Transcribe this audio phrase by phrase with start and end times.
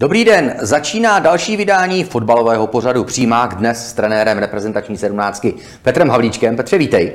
[0.00, 6.56] Dobrý den, začíná další vydání fotbalového pořadu Přímák dnes s trenérem reprezentační sedmnáctky Petrem Havlíčkem.
[6.56, 7.12] Petře, vítej.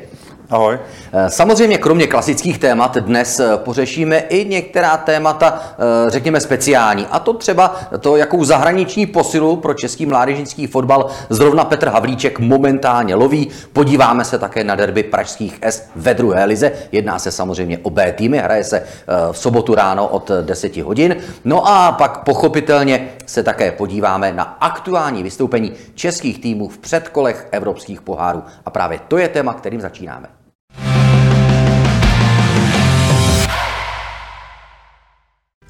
[0.50, 0.80] Ahoj.
[1.14, 7.08] Eh, samozřejmě kromě klasických témat dnes eh, pořešíme i některá témata, eh, řekněme speciální.
[7.12, 13.16] A to třeba to, jakou zahraniční posilu pro český mládežnický fotbal zrovna Petr Havlíček momentálně
[13.16, 13.48] loví.
[13.74, 16.72] Podíváme se také na derby pražských S ve druhé lize.
[16.92, 18.84] Jedná se samozřejmě o B týmy, hraje se
[19.32, 21.16] v sobotu ráno od 10 hodin.
[21.46, 28.02] No a pak pochopitelně se také podíváme na aktuální vystoupení českých týmů v předkolech evropských
[28.02, 28.44] pohárů.
[28.66, 30.45] A právě to je téma, kterým začínáme.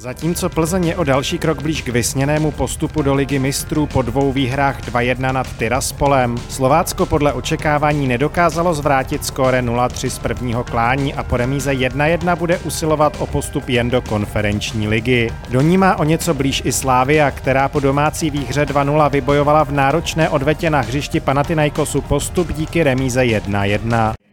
[0.05, 4.31] Zatímco Plzeň je o další krok blíž k vysněnému postupu do ligy mistrů po dvou
[4.31, 11.23] výhrách 2-1 nad Tiraspolem, Slovácko podle očekávání nedokázalo zvrátit skóre 0-3 z prvního klání a
[11.23, 15.29] po remíze 1-1 bude usilovat o postup jen do konferenční ligy.
[15.49, 19.71] Do ní má o něco blíž i Slávia, která po domácí výhře 2-0 vybojovala v
[19.71, 24.24] náročné odvetě na hřišti Panathinaikosu postup díky remíze 1-1.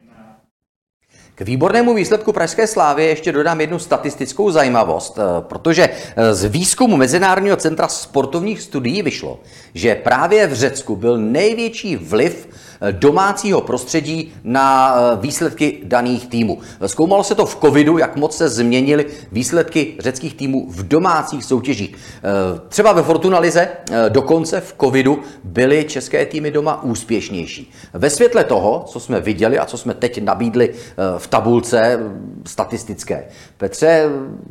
[1.35, 6.97] K výbornému výsledku Pražské slávy ještě dodám jednu statistickou zajímavost, eh, protože eh, z výzkumu
[6.97, 9.41] Mezinárodního centra sportovních studií vyšlo,
[9.75, 12.49] že právě v Řecku byl největší vliv
[12.91, 16.59] domácího prostředí na eh, výsledky daných týmů.
[16.87, 21.95] Zkoumalo se to v covidu, jak moc se změnily výsledky řeckých týmů v domácích soutěžích.
[21.95, 27.73] Eh, třeba ve Fortuna Lize eh, dokonce v covidu byly české týmy doma úspěšnější.
[27.93, 30.75] Ve světle toho, co jsme viděli a co jsme teď nabídli
[31.19, 32.01] v tabulce
[32.47, 33.25] statistické,
[33.57, 34.09] Petře,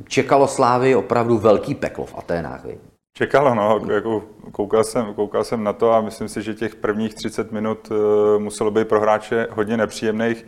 [0.07, 2.65] čekalo Slávy opravdu velký peklo v Aténách.
[2.65, 2.90] Vy?
[3.13, 7.13] Čekalo, no, jako koukal, jsem, koukal jsem na to a myslím si, že těch prvních
[7.13, 7.97] 30 minut uh,
[8.41, 10.45] muselo být pro hráče hodně nepříjemných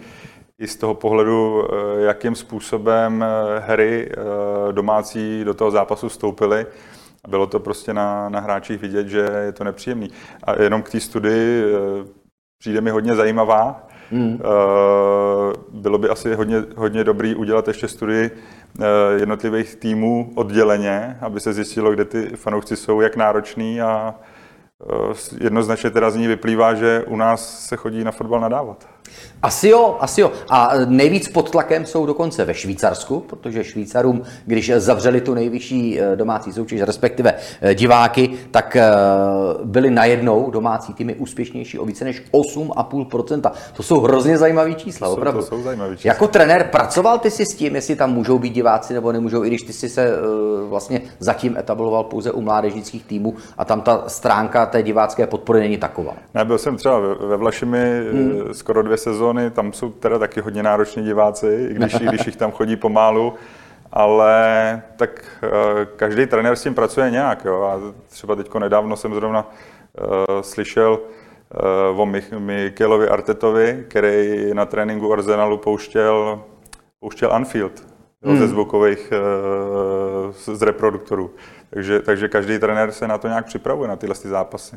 [0.60, 1.68] i z toho pohledu, uh,
[2.00, 4.12] jakým způsobem uh, hry
[4.72, 6.66] domácí do toho zápasu vstoupily.
[7.28, 10.10] Bylo to prostě na, na hráčích vidět, že je to nepříjemný.
[10.44, 11.64] A jenom k té studii
[12.60, 13.88] přijde mi hodně zajímavá.
[14.12, 14.40] Hmm.
[15.84, 18.32] Bylo by asi hodně, hodně dobrý udělat ještě studii
[18.80, 24.16] Eh, jednotlivých týmů odděleně, aby se zjistilo, kde ty fanoušci jsou, jak nároční a
[24.82, 28.90] eh, jednoznačně teda z ní vyplývá, že u nás se chodí na fotbal nadávat.
[29.44, 30.32] Asi jo, asi jo.
[30.50, 36.16] A nejvíc pod tlakem jsou dokonce ve Švýcarsku, protože Švýcarům, když zavřeli tu nejvyšší eh,
[36.16, 38.84] domácí soutěž, respektive eh, diváky, tak eh,
[39.64, 43.52] byly najednou domácí týmy úspěšnější o více než 8,5%.
[43.74, 45.40] To jsou hrozně zajímavé čísla, to opravdu.
[45.40, 46.08] To jsou zajímavé čísla.
[46.08, 49.48] Jako trenér pracoval ty si s tím, jestli tam můžou být diváci nebo nemůžou, i
[49.48, 50.12] když ty si se
[50.70, 55.78] vlastně zatím etabloval pouze u mládežnických týmů a tam ta stránka té divácké podpory není
[55.78, 56.14] taková.
[56.34, 58.54] Ne, byl jsem třeba ve Vlašimi hmm.
[58.54, 62.52] skoro dvě sezóny, tam jsou teda taky hodně nároční diváci, i když, když jich tam
[62.52, 63.34] chodí pomálu,
[63.92, 65.50] ale tak uh,
[65.96, 67.46] každý trenér s tím pracuje nějak.
[67.46, 67.62] Jo.
[67.64, 71.00] A třeba teď nedávno jsem zrovna uh, slyšel
[71.94, 76.42] uh, o Mich- Mikelovi Artetovi, který na tréninku Arsenalu pouštěl,
[77.00, 77.84] pouštěl Anfield
[78.24, 78.38] hmm.
[78.38, 81.32] ze zvukových, uh, z reproduktorů.
[81.70, 84.76] Takže, takže každý trenér se na to nějak připravuje, na tyhle zápasy.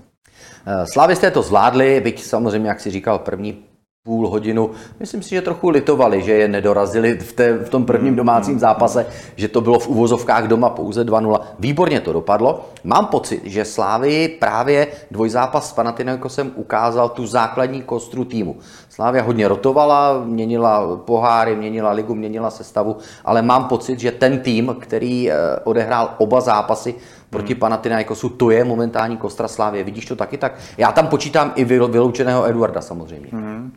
[0.92, 3.64] Slavisté to zvládli, byť samozřejmě, jak si říkal, první
[4.06, 4.70] půl hodinu.
[5.00, 8.16] Myslím si, že trochu litovali, že je nedorazili v, té, v tom prvním hmm.
[8.16, 9.06] domácím zápase,
[9.36, 11.40] že to bylo v uvozovkách doma pouze 2-0.
[11.58, 12.70] Výborně to dopadlo.
[12.84, 18.56] Mám pocit, že Slávy právě dvojzápas s Panathinaikosem ukázal tu základní kostru týmu.
[18.88, 24.76] Slávia hodně rotovala, měnila poháry, měnila ligu, měnila sestavu, ale mám pocit, že ten tým,
[24.80, 26.94] který eh, odehrál oba zápasy
[27.30, 27.60] proti hmm.
[27.60, 29.84] Panathinaikosu, to je momentální kostra Slávě.
[29.84, 30.54] Vidíš to taky tak?
[30.78, 33.28] Já tam počítám i vyloučeného Eduarda samozřejmě.
[33.32, 33.72] Hmm.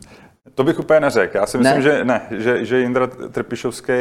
[0.54, 1.36] To bych úplně neřekl.
[1.36, 1.82] Já si myslím, ne.
[1.82, 3.92] že ne, že, že Jindra Trpišovský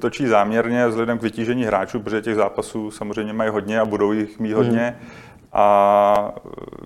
[0.00, 4.38] točí záměrně vzhledem k vytížení hráčů, protože těch zápasů samozřejmě mají hodně a budou jich
[4.38, 4.96] mít hodně.
[5.00, 5.10] Hmm.
[5.52, 6.34] A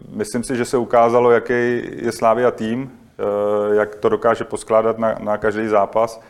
[0.08, 5.14] myslím si, že se ukázalo, jaký je Slávia tým, eh, jak to dokáže poskládat na,
[5.20, 6.20] na každý zápas.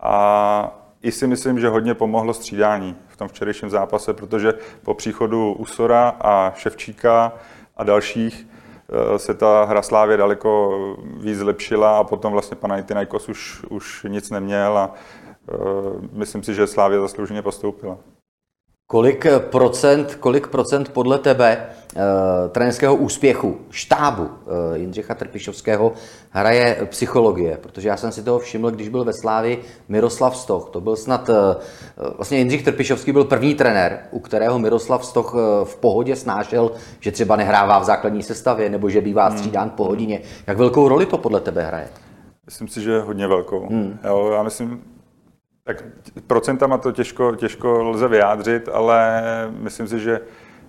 [0.00, 5.52] A i si myslím, že hodně pomohlo střídání v tom včerejším zápase, protože po příchodu
[5.52, 7.32] Usora a Ševčíka
[7.76, 8.49] a dalších
[9.16, 10.78] se ta hra Slávě daleko
[11.16, 14.94] víc zlepšila a potom vlastně Panathinaikos už, už nic neměl a
[16.12, 17.98] myslím si, že Slávě zaslouženě postoupila.
[18.90, 21.66] Kolik procent, kolik procent podle tebe
[21.96, 22.02] uh,
[22.50, 24.28] trenerského úspěchu, štábu uh,
[24.74, 25.92] Jindřicha Trpišovského
[26.30, 27.58] hraje psychologie?
[27.62, 29.58] Protože já jsem si toho všiml, když byl ve Slávi
[29.88, 30.70] Miroslav Stoch.
[30.70, 31.36] To byl snad, uh,
[32.16, 35.34] vlastně Jindřich Trpišovský byl první trenér, u kterého Miroslav Stoch
[35.64, 40.20] v pohodě snášel, že třeba nehrává v základní sestavě, nebo že bývá střídán po hodině.
[40.46, 41.88] Jak velkou roli to podle tebe hraje?
[42.46, 43.66] Myslím si, že hodně velkou.
[43.66, 43.98] Hmm.
[44.04, 44.82] Jo, já myslím,
[45.64, 45.84] tak
[46.26, 50.20] procentama to těžko, těžko lze vyjádřit, ale myslím si, že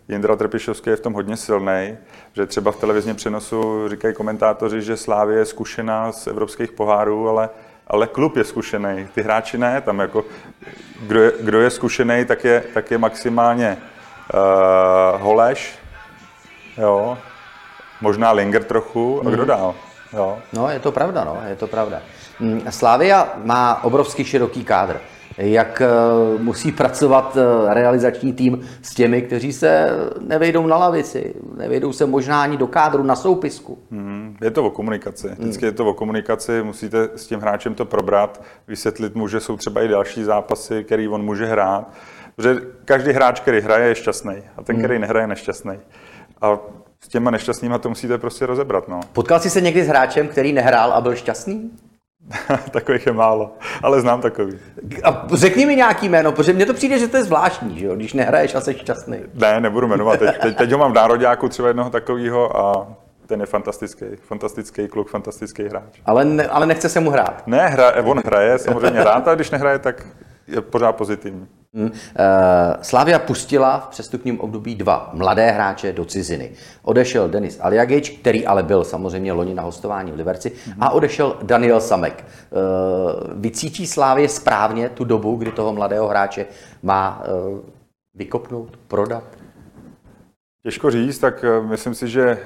[0.07, 1.97] Jindra Trpišovský je v tom hodně silný,
[2.33, 7.49] že třeba v televizním přenosu říkají komentátoři, že Slávě je zkušená z evropských pohárů, ale,
[7.87, 10.25] ale klub je zkušený, ty hráči ne, tam jako,
[11.01, 13.77] kdo je, kdo je zkušený, tak je, tak je maximálně
[14.33, 15.79] uh, Holeš,
[16.77, 17.17] jo,
[18.01, 19.47] možná Linger trochu, a kdo mhm.
[19.47, 19.75] dál?
[20.13, 20.37] Jo.
[20.53, 22.01] No, je to pravda, no, je to pravda.
[22.39, 24.97] Mm, Slavia má obrovský široký kádr.
[25.37, 25.87] Jak eh,
[26.37, 32.41] musí pracovat eh, realizační tým s těmi, kteří se nevejdou na lavici, nevejdou se možná
[32.41, 33.77] ani do kádru na soupisku.
[33.91, 35.27] Hmm, je to o komunikaci.
[35.39, 39.57] Vždycky je to o komunikaci, musíte s tím hráčem to probrat, vysvětlit mu, že jsou
[39.57, 41.91] třeba i další zápasy, který on může hrát.
[42.35, 42.55] Protože
[42.85, 45.79] každý hráč, který hraje, je šťastný a ten, který nehraje, je nešťastný.
[46.41, 46.59] A
[47.03, 48.87] s těma nešťastnýma to musíte prostě rozebrat.
[48.87, 48.99] No.
[49.13, 51.71] Potkal jsi se někdy s hráčem, který nehrál a byl šťastný?
[52.71, 53.53] Takových je málo,
[53.83, 54.59] ale znám takový.
[55.03, 57.95] A řekni mi nějaký jméno, protože mně to přijde, že to je zvláštní, že jo?
[57.95, 59.17] když nehraješ a jsi šťastný.
[59.33, 60.19] Ne, nebudu jmenovat.
[60.19, 62.87] Teď, teď, teď ho mám v nároďáku třeba jednoho takového a
[63.25, 65.99] ten je fantastický, fantastický kluk, fantastický hráč.
[66.05, 67.47] Ale, ne, ale nechce se mu hrát.
[67.47, 70.07] Ne, hra, on hraje samozřejmě rád, a když nehraje, tak
[70.47, 71.47] je pořád pozitivní.
[71.73, 71.85] Hmm.
[71.85, 71.91] Uh,
[72.81, 76.51] Slavia pustila v přestupním období dva mladé hráče do ciziny.
[76.83, 81.81] Odešel Denis Aliagič, který ale byl samozřejmě loni na hostování v Liberci, a odešel Daniel
[81.81, 82.25] Samek.
[82.49, 86.45] Uh, vycítí Slávě správně tu dobu, kdy toho mladého hráče
[86.83, 87.59] má uh,
[88.15, 89.23] vykopnout, prodat?
[90.63, 92.37] Těžko říct, tak myslím si, že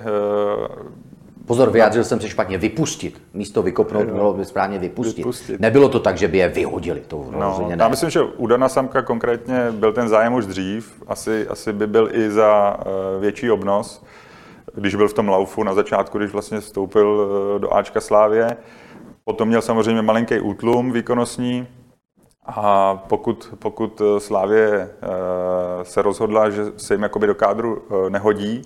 [1.46, 2.58] Pozor, vyjádřil jsem se špatně.
[2.58, 3.22] Vypustit.
[3.34, 5.18] Místo vykopnout bylo by správně vypustit.
[5.18, 5.60] vypustit.
[5.60, 7.02] Nebylo to tak, že by je vyhodili.
[7.08, 7.76] To no, ne.
[7.80, 11.04] Já myslím, že u Dana Samka konkrétně byl ten zájem už dřív.
[11.08, 14.06] Asi, asi by byl i za uh, větší obnos,
[14.76, 18.58] když byl v tom laufu na začátku, když vlastně vstoupil uh, do Ačka Slávě.
[19.24, 21.68] Potom měl samozřejmě malinký útlum výkonnostní,
[22.48, 28.62] a pokud, pokud Slávě uh, se rozhodla, že se jim jakoby do kádru nehodí,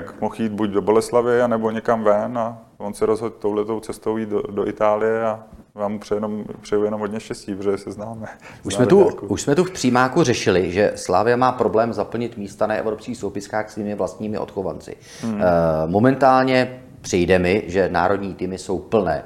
[0.00, 4.16] tak mohl jít buď do Boleslavy, nebo někam ven a on se rozhodl touhletou cestou
[4.16, 5.42] jít do, do Itálie a
[5.74, 8.26] vám přeju jenom, přeju jenom hodně štěstí, protože se známe.
[8.64, 12.66] Už jsme, tu, už jsme tu v přímáku řešili, že Slávia má problém zaplnit místa
[12.66, 14.96] na evropských soupiskách svými vlastními odchovanci.
[15.22, 15.40] Hmm.
[15.40, 15.44] Eh,
[15.86, 19.22] momentálně přijde mi, že národní týmy jsou plné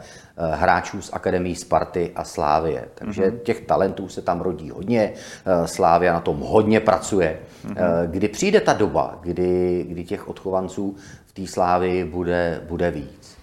[0.52, 2.88] hráčů z Akademii Sparty a Slávie.
[2.94, 3.38] Takže mm-hmm.
[3.38, 5.12] těch talentů se tam rodí hodně,
[5.46, 7.38] eh, Slávia na tom hodně pracuje.
[7.66, 8.06] Mm-hmm.
[8.06, 10.96] Kdy přijde ta doba, kdy, kdy těch odchovanců
[11.26, 13.36] v té Slávii bude, bude víc?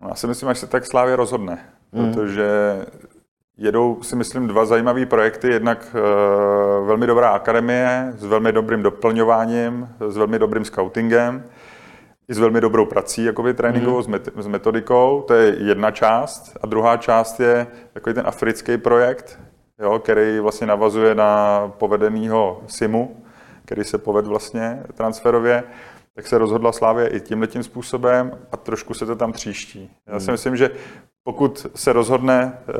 [0.00, 1.58] No, já si myslím, až se tak Slávě rozhodne,
[1.92, 2.12] mm.
[2.12, 2.46] protože
[3.58, 9.88] jedou si myslím dva zajímavé projekty, jednak uh, velmi dobrá akademie s velmi dobrým doplňováním,
[10.08, 11.44] s velmi dobrým scoutingem
[12.28, 14.42] i s velmi dobrou prací, jakoby tréninkovou, mm.
[14.42, 16.56] s metodikou, to je jedna část.
[16.60, 19.38] A druhá část je takový ten africký projekt,
[19.78, 23.24] jo, který vlastně navazuje na povedeného Simu,
[23.64, 25.64] který se povedl vlastně transferově,
[26.14, 29.90] tak se rozhodla Slávě i tímhle tím způsobem a trošku se to tam tříští.
[30.06, 30.32] Já si mhm.
[30.32, 30.70] myslím, že
[31.24, 32.74] pokud se rozhodne uh,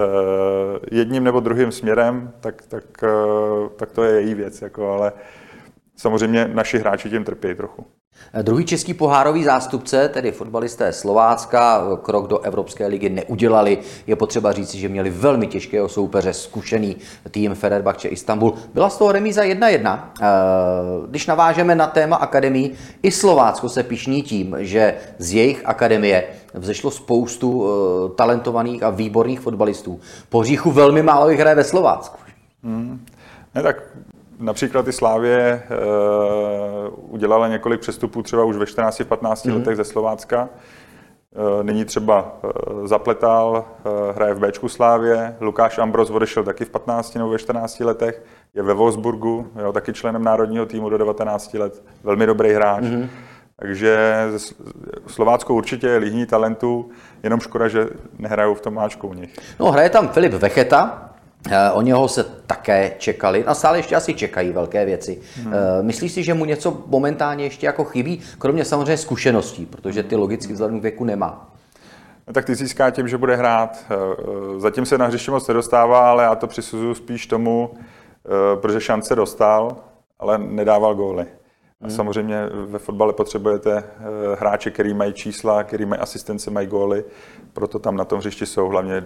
[0.91, 5.13] jedním nebo druhým směrem, tak, tak, uh, tak to je její věc, jako, ale
[5.97, 7.87] samozřejmě naši hráči tím trpí trochu.
[8.33, 13.79] Eh, druhý český pohárový zástupce, tedy fotbalisté Slovácka, krok do Evropské ligy neudělali.
[14.07, 16.97] Je potřeba říci, že měli velmi těžkého soupeře, zkušený
[17.31, 18.55] tým Fenerbahce Istanbul.
[18.75, 20.13] Byla z toho remíza 1-1.
[20.21, 20.25] Eh,
[21.09, 26.91] když navážeme na téma akademii, i Slovácko se pišní tím, že z jejich akademie vzešlo
[26.91, 30.01] spoustu eh, talentovaných a výborných fotbalistů.
[30.29, 32.19] Po hříchu velmi málo jich hraje ve Slovácku.
[32.65, 33.05] Hmm.
[33.55, 33.83] Ne, tak
[34.39, 39.57] Například i Slávě uh, udělala několik přestupů třeba už ve 14-15 mm.
[39.57, 40.49] letech ze Slovácka.
[41.37, 45.37] Uh, nyní třeba uh, zapletal, uh, hraje v Bčku Slávě.
[45.41, 48.23] Lukáš Ambros odešel taky v 15 nebo ve 14 letech.
[48.55, 51.83] Je ve Wolfsburgu, jo, taky členem národního týmu do 19 let.
[52.05, 52.85] Velmi dobrý hráč.
[52.85, 53.09] Mm.
[53.61, 54.25] Takže
[55.07, 56.91] Slovácko určitě je líhní talentu,
[57.23, 57.89] jenom škoda, že
[58.19, 59.37] nehrajou v tom máčku u nich.
[59.61, 61.06] No, hraje tam Filip Vecheta,
[61.73, 65.21] o něho se také čekali a stále ještě asi čekají velké věci.
[65.37, 65.53] Hmm.
[65.83, 70.53] Myslíš si, že mu něco momentálně ještě jako chybí, kromě samozřejmě zkušeností, protože ty logicky
[70.53, 71.53] vzhledem k věku nemá?
[72.27, 73.85] No, tak ty získá tím, že bude hrát.
[74.59, 77.71] Zatím se na hřiště moc nedostává, ale já to přisuzuju spíš tomu,
[78.61, 79.77] protože šance dostal,
[80.19, 81.27] ale nedával góly.
[81.81, 81.91] A hmm.
[81.91, 83.85] samozřejmě ve fotbale potřebujete
[84.39, 87.05] hráče, který mají čísla, který mají asistence, mají góly,
[87.53, 89.05] proto tam na tom hřišti jsou hlavně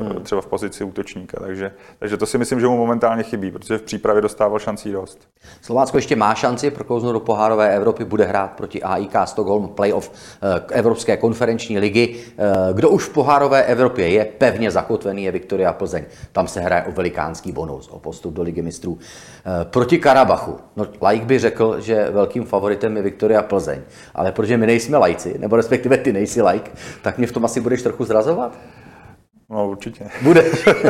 [0.00, 0.22] hmm.
[0.22, 1.40] třeba v pozici útočníka.
[1.40, 5.28] Takže, takže to si myslím, že mu momentálně chybí, protože v přípravě dostával šancí dost.
[5.60, 10.10] Slovácko ještě má šanci prokouznout do pohárové Evropy, bude hrát proti AIK Stockholm playoff
[10.42, 12.16] eh, Evropské konferenční ligy.
[12.38, 16.04] Eh, kdo už v pohárové Evropě je pevně zakotvený, je Viktoria Plzeň.
[16.32, 18.98] Tam se hraje o velikánský bonus, o postup do ligy mistrů.
[19.00, 20.58] Eh, proti Karabachu.
[20.76, 23.80] No, laik by řekl, že velkým favoritem je Viktoria Plzeň,
[24.14, 26.70] ale protože my nejsme lajci, nebo respektive ty nejsi laik,
[27.02, 28.58] tak mě v tom asi budeš trochu zrazovat?
[29.50, 30.08] No určitě.
[30.22, 30.44] Bude.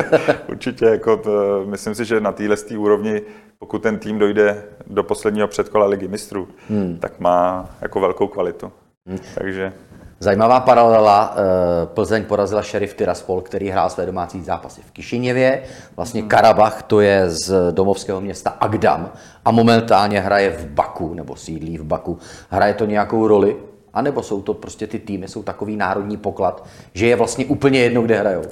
[0.48, 3.22] určitě, jako to, myslím si, že na téhle úrovni,
[3.58, 6.98] pokud ten tým dojde do posledního předkola ligy mistrů, hmm.
[7.00, 8.72] tak má jako velkou kvalitu.
[9.06, 9.18] Hmm.
[9.34, 9.72] Takže
[10.20, 15.62] Zajímavá paralela, eh, Plzeň porazila šerif Tiraspol, který hrál své domácí zápasy v Kišiněvě.
[15.96, 16.28] Vlastně hmm.
[16.28, 19.12] Karabach, to je z domovského města Agdam
[19.44, 22.18] a momentálně hraje v Baku, nebo sídlí v Baku.
[22.50, 23.56] Hraje to nějakou roli
[23.96, 27.80] a nebo jsou to prostě ty týmy, jsou takový národní poklad, že je vlastně úplně
[27.80, 28.42] jedno, kde hrajou?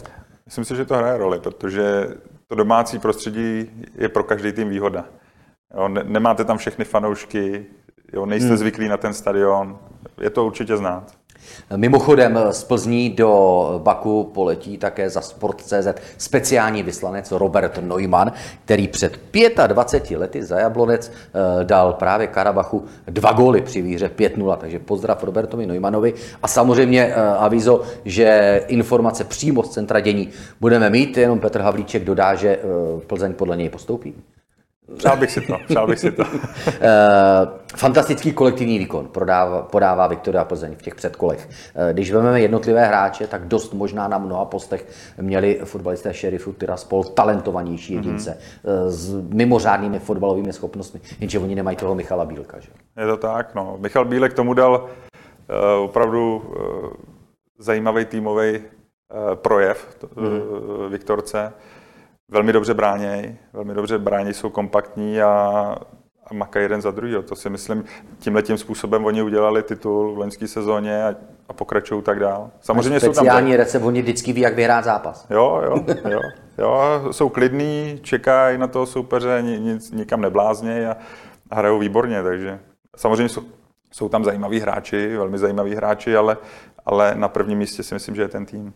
[0.47, 2.09] Myslím si, že to hraje roli, protože
[2.49, 5.05] to domácí prostředí je pro každý tým výhoda.
[5.77, 7.67] Jo, ne, nemáte tam všechny fanoušky,
[8.13, 8.57] jo, nejste hmm.
[8.57, 9.79] zvyklí na ten stadion,
[10.21, 11.13] je to určitě znát.
[11.77, 18.33] Mimochodem z Plzní do Baku poletí také za Sport.cz speciální vyslanec Robert Neumann,
[18.65, 19.21] který před
[19.67, 24.57] 25 lety za Jablonec eh, dal právě Karabachu dva góly při výhře 5-0.
[24.57, 30.29] Takže pozdrav Robertovi Neumannovi a samozřejmě eh, avizo, že informace přímo z centra dění
[30.61, 34.15] budeme mít, jenom Petr Havlíček dodá, že eh, Plzeň podle něj postoupí.
[34.97, 36.25] Přál bych si to, přál bych si to.
[36.81, 41.49] Eh, fantastický kolektivní výkon podává, podává Viktoria Plzeň v těch předkolech.
[41.75, 44.87] Eh, když vezmeme jednotlivé hráče, tak dost možná na mnoha postech
[45.21, 48.05] měli fotbalisté šerifu Tiraspol talentovanější mhm.
[48.05, 48.89] jedince mm-hmm.
[48.89, 52.61] s mimořádnými fotbalovými schopnostmi, jenže oni nemají toho Michala Bílka.
[52.61, 52.69] Že?
[53.01, 53.77] Je to tak, no.
[53.81, 56.91] Michal Bílek tomu dal uh, opravdu uh,
[57.59, 60.89] zajímavý týmový uh, projev mm-hmm.
[60.89, 61.53] Viktorce
[62.35, 65.29] velmi dobře bráněj, velmi dobře bráněj, jsou kompaktní a,
[66.27, 67.15] a makají jeden za druhý.
[67.25, 67.85] To si myslím,
[68.19, 71.15] tímhle tím způsobem oni udělali titul v loňské sezóně a,
[71.49, 72.51] a pokračují tak dál.
[72.61, 73.15] Samozřejmě jsou tam...
[73.15, 75.27] Speciální recept, oni vždycky ví, jak vyhrát zápas.
[75.31, 76.21] Jo, jo, jo.
[76.59, 80.97] jo jsou klidní, čekají na toho soupeře, nic, nikam nebláznějí a,
[81.51, 82.59] a hrajou výborně, takže
[82.97, 83.43] samozřejmě jsou,
[83.93, 86.37] jsou tam zajímaví hráči, velmi zajímaví hráči, ale,
[86.87, 88.73] ale na prvním místě si myslím, že je ten tým.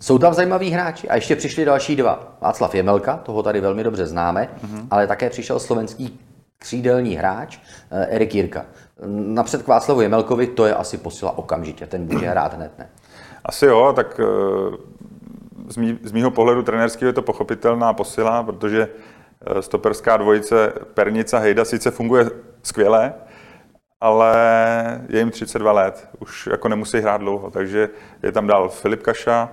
[0.00, 2.36] Jsou tam zajímaví hráči a ještě přišli další dva.
[2.40, 4.86] Václav Jemelka, toho tady velmi dobře známe, mm-hmm.
[4.90, 6.20] ale také přišel slovenský
[6.58, 7.58] křídelní hráč
[7.90, 8.66] eh, Erik Jirka.
[9.06, 12.88] Napřed k Václavu Jemelkovi to je asi posila okamžitě, ten může hrát hned, ne?
[13.44, 14.76] Asi jo, tak eh,
[15.68, 18.88] z, mý, z mýho pohledu trenérského je to pochopitelná posila, protože
[19.46, 22.30] eh, stoperská dvojice Pernica Hejda sice funguje
[22.62, 23.14] skvěle,
[24.00, 24.34] ale
[25.08, 27.88] je jim 32 let, už jako nemusí hrát dlouho, takže
[28.22, 29.48] je tam dál Filip Kaša,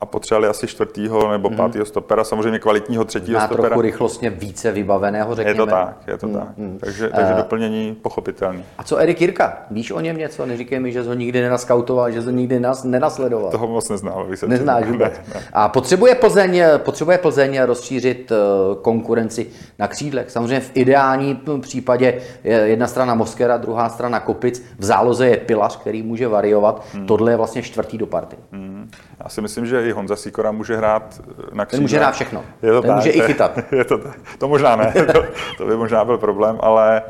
[0.00, 1.56] a potřebovali asi čtvrtýho nebo mhm.
[1.56, 3.68] pátého stopera, samozřejmě kvalitního třetího Má stopera.
[3.68, 5.50] trochu rychlostně více vybaveného, řekněme.
[5.50, 6.48] Je to tak, je to mm, tak.
[6.56, 6.78] Mm.
[6.80, 8.64] Takže, takže uh, doplnění pochopitelný.
[8.78, 9.62] A co Erik Jirka?
[9.70, 10.46] Víš o něm něco?
[10.46, 13.50] Neříkej mi, že jsi ho nikdy nenaskautoval, že jsi ho nikdy nas, nenasledoval.
[13.50, 14.26] Toho moc neznám.
[14.46, 15.12] Neznáš vůbec.
[15.12, 15.40] Ne, ne.
[15.52, 19.46] A potřebuje Plzeň, potřebuje Plzeň rozšířit uh, konkurenci
[19.78, 20.30] na křídlech.
[20.30, 24.62] Samozřejmě v ideálním případě je jedna strana Moskera, druhá strana Kopic.
[24.78, 26.84] V záloze je Pilař, který může variovat.
[26.94, 27.06] Hmm.
[27.06, 28.36] Tohle je vlastně čtvrtý do party.
[28.52, 28.90] Hmm.
[29.24, 31.20] Já si myslím, že i Honza Sikora může hrát
[31.52, 31.78] na křídle.
[31.78, 32.44] Ten může hrát všechno.
[32.62, 33.58] Je to Ten tak, může i chytat.
[33.72, 34.16] Je to, tak.
[34.38, 35.22] to možná ne, to,
[35.58, 37.02] to by možná byl problém, ale,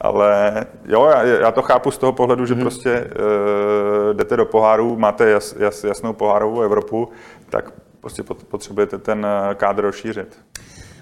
[0.00, 0.52] ale
[0.84, 2.62] jo, já, já to chápu z toho pohledu, že hmm.
[2.62, 7.08] prostě uh, jdete do poháru, máte jas, jas, jasnou pohárovou Evropu,
[7.50, 7.72] tak
[8.06, 10.38] prostě potřebujete ten eh, kádr rozšířit.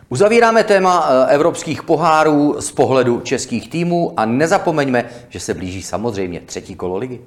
[0.08, 6.40] Uzavíráme téma eh, evropských pohárů z pohledu českých týmů a nezapomeňme, že se blíží samozřejmě
[6.40, 7.20] třetí kolo ligy.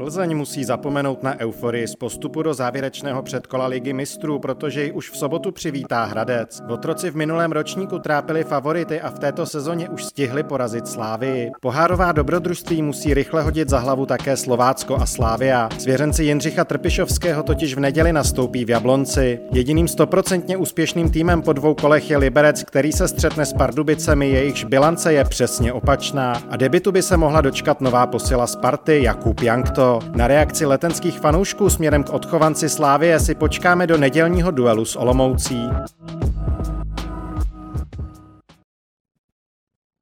[0.00, 5.10] Plzeň musí zapomenout na euforii z postupu do závěrečného předkola ligy mistrů, protože ji už
[5.10, 6.62] v sobotu přivítá Hradec.
[6.66, 11.50] Votroci v minulém ročníku trápili favority a v této sezóně už stihli porazit Slávii.
[11.60, 15.68] Pohárová dobrodružství musí rychle hodit za hlavu také Slovácko a Slávia.
[15.78, 19.38] Svěřenci Jindřicha Trpišovského totiž v neděli nastoupí v Jablonci.
[19.52, 24.64] Jediným stoprocentně úspěšným týmem po dvou kolech je Liberec, který se střetne s Pardubicemi, jejichž
[24.64, 26.42] bilance je přesně opačná.
[26.50, 29.89] A debitu by se mohla dočkat nová posila Sparty Jakub Jankto.
[30.14, 35.70] Na reakci letenských fanoušků směrem k odchovanci Slávie si počkáme do nedělního duelu s Olomoucí.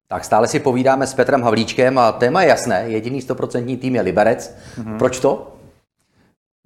[0.07, 4.01] Tak stále si povídáme s Petrem Havlíčkem a téma je jasné, jediný stoprocentní tým je
[4.01, 4.57] Liberec.
[4.77, 4.97] Mm-hmm.
[4.97, 5.53] Proč to?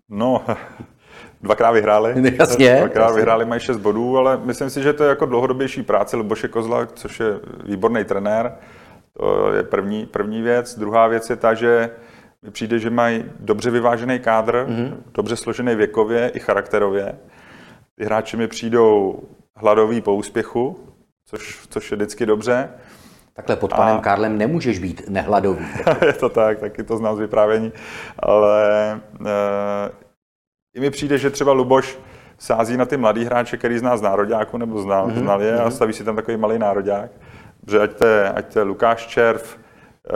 [0.10, 0.46] No,
[1.42, 2.34] dvakrát vyhráli.
[2.40, 2.76] Jasně.
[2.80, 3.16] Dvakrát jasně.
[3.16, 6.86] vyhráli, mají 6 bodů, ale myslím si, že to je jako dlouhodobější práce Luboše Kozla,
[6.86, 8.56] což je výborný trenér.
[9.18, 10.80] To je první, první věc.
[10.80, 11.90] Druhá věc je ta, že
[12.44, 14.94] mi přijde, že mají dobře vyvážený kádr, mm-hmm.
[15.14, 17.16] dobře složený věkově i charakterově.
[17.96, 19.20] Ty hráči mi přijdou
[19.56, 20.80] hladoví po úspěchu,
[21.26, 22.70] což, což je vždycky dobře.
[23.34, 24.02] Takhle pod panem a...
[24.02, 25.66] Karlem nemůžeš být nehladový.
[26.06, 27.72] je to tak, taky to znám z vyprávění.
[28.20, 28.92] Ale
[29.26, 29.92] e,
[30.76, 32.00] i mi přijde, že třeba Luboš
[32.38, 35.20] sází na ty mladý hráče, který zná z nároďáku nebo zná, mm-hmm.
[35.20, 35.66] znal je mm-hmm.
[35.66, 37.12] a staví si tam takový malý nároďák.
[37.68, 39.58] Že ať to je, ať to je Lukáš Červ,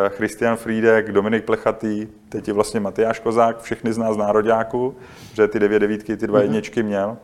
[0.09, 4.95] Christian Friedek, Dominik Plechatý, teď je vlastně Matyáš Kozák, všechny z nás z nároďáku,
[5.33, 6.43] že ty dvě devítky, ty dva mm-hmm.
[6.43, 7.17] jedničky měl.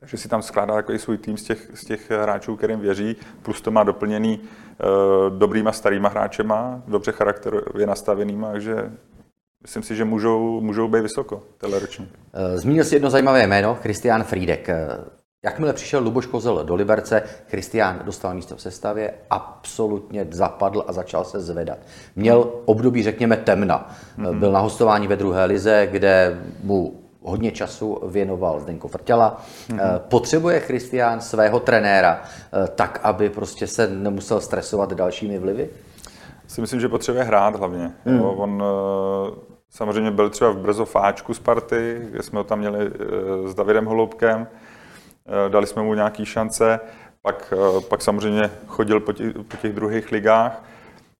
[0.00, 3.60] Takže si tam skládá takový svůj tým z těch, z těch hráčů, kterým věří, plus
[3.60, 8.92] to má doplněný uh, dobrýma starýma hráčema, dobře charakterově nastavenýma, takže
[9.62, 12.06] myslím si, že můžou, můžou být vysoko teleročně.
[12.32, 14.68] Eh, zmínil si jedno zajímavé jméno, Christian Friedek.
[15.46, 20.92] Eh, jakmile přišel Luboš Kozel do Liberce, Christian dostal místo v sestavě, absolutně zapadl a
[20.92, 21.78] začal se zvedat.
[22.16, 23.90] Měl období, řekněme, temna.
[24.18, 24.38] Mm-hmm.
[24.38, 29.42] Byl na hostování ve druhé lize, kde mu hodně času věnoval Zdenko Vrtěla.
[29.68, 29.98] Mm-hmm.
[29.98, 32.22] Potřebuje Christian svého trenéra
[32.74, 35.68] tak, aby prostě se nemusel stresovat dalšími vlivy?
[36.46, 37.92] Si myslím, že potřebuje hrát hlavně.
[38.04, 38.16] Mm.
[38.16, 38.62] Jo, on
[39.70, 43.84] Samozřejmě byl třeba v Brzo Fáčku Sparty, kde jsme ho tam měli eh, s Davidem
[43.84, 44.46] Holoubkem.
[45.28, 46.80] Eh, dali jsme mu nějaké šance.
[47.22, 50.64] Pak, eh, pak samozřejmě chodil po těch, po těch druhých ligách.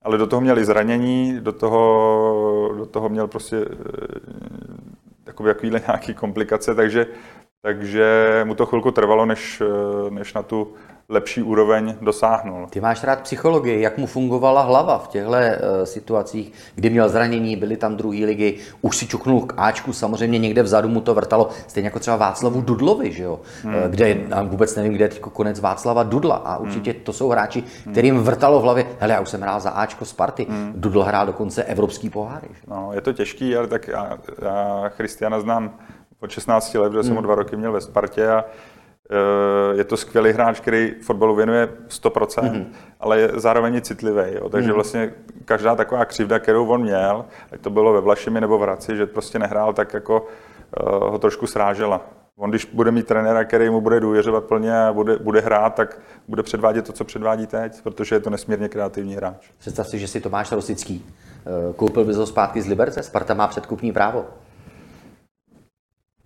[0.03, 3.65] Ale do toho měl i zranění, do toho, do toho měl prostě
[5.25, 7.07] takové nějaké komplikace, takže,
[7.63, 9.63] takže mu to chvilku trvalo, než,
[10.11, 10.75] než na tu
[11.09, 12.67] lepší úroveň dosáhnul.
[12.71, 15.37] Ty máš rád psychologii, jak mu fungovala hlava v těchto uh,
[15.85, 20.63] situacích, kdy měl zranění, byly tam druhé ligy, už si čuknul k Ačku, samozřejmě někde
[20.63, 23.41] vzadu mu to vrtalo, stejně jako třeba Václavu Dudlovi, že jo?
[23.63, 23.75] Hmm.
[23.75, 27.01] Uh, kde, vůbec nevím, kde je konec Václava Dudla a určitě hmm.
[27.01, 30.47] to jsou hráči, kterým vrtalo v hlavě, hele, já už jsem hrál za Ačko Sparty,
[30.51, 30.73] hmm.
[30.77, 32.49] Dudl hrál dokonce evropský poháry.
[32.51, 32.61] Že?
[32.69, 35.71] No, je to těžký, ale tak já, já Christiana znám
[36.21, 37.07] od 16 let, protože hmm.
[37.07, 38.76] jsem ho dva roky měl ve Spartě a Eh,
[39.73, 42.67] je to skvělý hráč, který fotbalu věnuje 100%, mm-hmm.
[43.01, 44.23] ale je zároveň je citlivý.
[44.35, 44.49] Jo.
[44.49, 44.75] Takže mm-hmm.
[44.75, 45.13] vlastně
[45.45, 49.07] každá taková křivda, kterou on měl, ať to bylo ve Vlašimi nebo v Hradci, že
[49.07, 52.01] prostě nehrál, tak jako uh, ho trošku srážela.
[52.39, 55.99] On když bude mít trenéra, který mu bude důvěřovat plně a bude, bude hrát, tak
[56.29, 59.51] bude předvádět to, co předvádí teď, protože je to nesmírně kreativní hráč.
[59.59, 63.03] Představ si, že si Tomáš Rosický eh, koupil bys ho zpátky z Liberce.
[63.03, 64.25] Sparta má předkupní právo.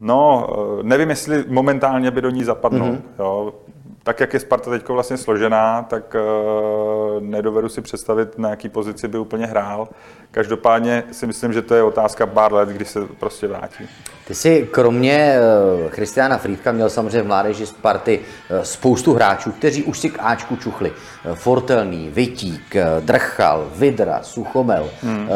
[0.00, 2.88] No, eh, nevím, jestli momentálně by do ní zapadnul.
[2.88, 3.02] Mm-hmm.
[3.18, 3.54] Jo.
[4.02, 9.08] Tak, jak je Sparta teď vlastně složená, tak uh, nedovedu si představit, na jaký pozici
[9.08, 9.88] by úplně hrál.
[10.30, 13.88] Každopádně si myslím, že to je otázka pár let, kdy se prostě vrátí.
[14.26, 15.36] Ty jsi kromě
[15.84, 18.20] uh, Christiana Frýdka měl samozřejmě v mládeži Sparty
[18.62, 20.92] spoustu hráčů, kteří už si k Ačku čuchli.
[21.34, 24.88] Fortelný, Vitík, uh, Drchal, Vidra, Suchomel.
[25.02, 25.28] Hmm.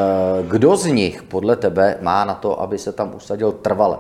[0.48, 3.96] Kdo z nich podle tebe má na to, aby se tam usadil trvale?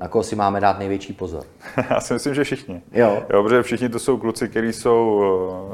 [0.00, 1.44] Na koho si máme dát největší pozor?
[1.90, 2.82] Já si myslím, že všichni.
[2.92, 3.22] Jo.
[3.32, 5.22] jo protože všichni to jsou kluci, kteří jsou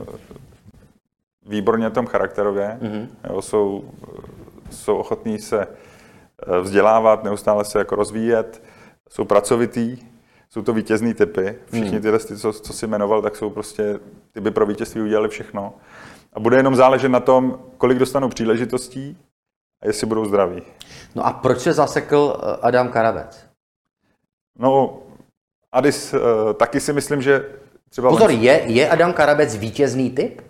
[0.00, 0.28] eh,
[1.46, 3.08] výborně na tom charakterově, mm-hmm.
[3.30, 3.84] jo, jsou,
[4.70, 8.62] jsou ochotní se eh, vzdělávat, neustále se jako rozvíjet,
[9.08, 9.98] jsou pracovitý,
[10.50, 11.58] jsou to vítězný typy.
[11.66, 12.02] Všichni mhm.
[12.02, 13.98] tyhle, co, co si jmenoval, tak jsou prostě,
[14.32, 15.74] ty by pro vítězství udělali všechno.
[16.32, 19.18] A bude jenom záležet na tom, kolik dostanou příležitostí
[19.82, 20.62] a jestli budou zdraví.
[21.14, 23.45] No a proč se zasekl eh, Adam Karabec?
[24.58, 24.98] No,
[25.72, 27.44] Adis, uh, taky si myslím, že
[27.88, 28.08] třeba...
[28.08, 30.40] Pozor, je, je Adam Karabec vítězný typ?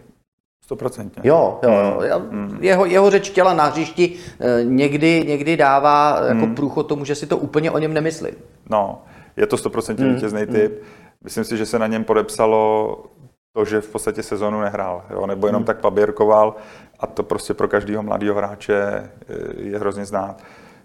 [0.67, 1.23] Stoprocentně.
[1.25, 2.23] Jo, jo, jo.
[2.31, 2.59] Mm.
[2.61, 6.55] Jeho, jeho řeč těla na hřišti eh, někdy, někdy dává jako mm.
[6.55, 8.31] průchod tomu, že si to úplně o něm nemyslí.
[8.71, 9.03] No,
[9.37, 10.15] je to stoprocentně mm.
[10.15, 10.47] vítězný mm.
[10.47, 10.83] typ.
[11.25, 13.05] Myslím si, že se na něm podepsalo
[13.53, 15.67] to, že v podstatě sezonu nehrál, jo, nebo jenom mm.
[15.67, 16.55] tak paběrkoval
[17.01, 19.11] a to prostě pro každého mladého hráče
[19.59, 20.43] je hrozně znát.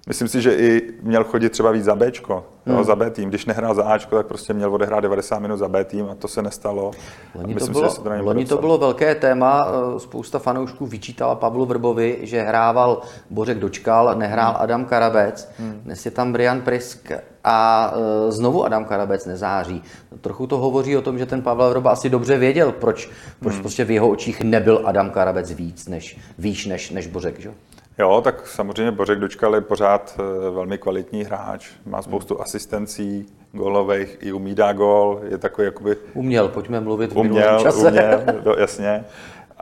[0.08, 2.78] Myslím si, že i měl chodit třeba víc za Bčko, hmm.
[2.78, 3.30] jo, za B tým.
[3.30, 6.28] Když nehrál za Ačko, tak prostě měl odehrát 90 minut za B tým a to
[6.28, 6.92] se nestalo.
[7.36, 9.68] Loni, to bylo, si, to, loni to bylo velké téma.
[9.68, 14.62] Eh, spousta fanoušků vyčítala Pavlu Vrbovi, že hrával Bořek Dočkal, nehrál hmm.
[14.62, 15.50] Adam Karabec.
[15.60, 15.82] Hmm.
[15.84, 17.12] Dnes je tam Brian Prisk
[17.44, 17.94] a
[18.28, 19.84] e, znovu Adam Karabec nezáří.
[20.22, 23.10] Trochu to hovoří o tom, že ten Pavel Vrba asi dobře věděl, proč,
[23.40, 23.62] proč hmm.
[23.62, 27.40] prostě v jeho očích nebyl Adam Karabec víc než, výš než, než Bořek.
[27.40, 27.52] Že?
[28.00, 34.18] Jo, tak samozřejmě Bořek Dočkal je pořád eh, velmi kvalitní hráč, má spoustu asistencí, golových,
[34.22, 35.98] i umí dá gol, je takový jakoby...
[36.14, 37.88] Uměl, pojďme mluvit v uměl, čase.
[37.88, 39.06] Uměl, do, jasně.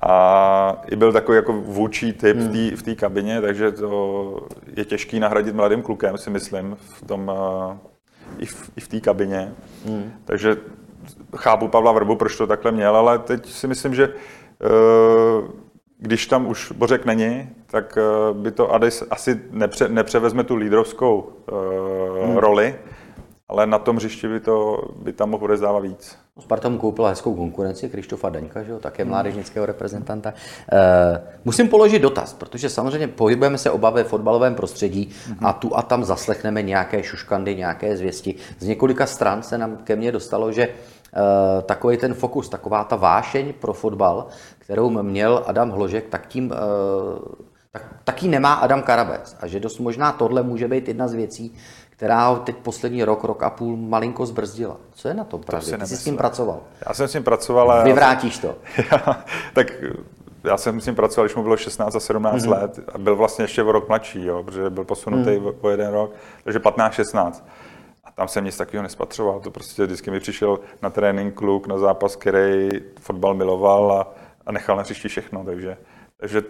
[0.02, 2.76] A i byl takový jako vůči typ hmm.
[2.76, 7.32] v té kabině, takže to je těžký nahradit mladým klukem, si myslím, v tom,
[7.70, 7.78] uh,
[8.38, 9.54] i v, i v té kabině.
[9.86, 10.12] Hmm.
[10.26, 10.58] Takže
[11.38, 15.50] chápu Pavla Vrbu, proč to takhle měl, ale teď si myslím, že uh,
[16.00, 21.20] když tam už Bořek není, tak uh, by to Adis asi nepře, nepřevezme tu lídrovskou
[21.52, 22.38] uh, hmm.
[22.38, 22.76] roli,
[23.50, 26.18] ale na tom hřišti by, to, by tam mohl odezdávat víc.
[26.40, 29.10] Sparta mu koupila hezkou konkurenci, Krištofa Daňka, že jo, také hmm.
[29.10, 30.34] mládežnického reprezentanta.
[30.72, 35.46] E, musím položit dotaz, protože samozřejmě pohybujeme se oba ve fotbalovém prostředí hmm.
[35.46, 38.36] a tu a tam zaslechneme nějaké šuškandy, nějaké zvěsti.
[38.60, 40.68] Z několika stran se nám ke mně dostalo, že
[41.66, 44.28] takový ten fokus, taková ta vášeň pro fotbal,
[44.60, 46.56] kterou měl Adam Hložek, tak tím e,
[47.72, 49.38] tak, taky nemá Adam Karabec.
[49.42, 51.56] A že dost možná tohle může být jedna z věcí,
[51.90, 54.78] která ho teď poslední rok, rok a půl malinko zbrzdila.
[54.92, 55.78] Co je na tom pravdě?
[55.78, 56.60] Ty jsi s tím pracoval.
[56.88, 57.72] Já jsem s tím pracoval.
[57.72, 57.84] Ale...
[57.84, 58.56] Vyvrátíš to.
[58.92, 59.68] Já, tak
[60.44, 62.50] já jsem s tím pracoval, když mu bylo 16 a 17 mm-hmm.
[62.50, 65.48] let a byl vlastně ještě o rok mladší, jo, protože byl posunutý mm.
[65.62, 66.12] o jeden rok,
[66.44, 67.32] takže 15-16.
[68.20, 69.40] Tam jsem nic takového nespatřoval.
[69.40, 74.14] To prostě vždycky mi přišel na trénink kluk, na zápas, který fotbal miloval a,
[74.46, 75.78] a nechal na hřišti všechno, takže,
[76.18, 76.42] takže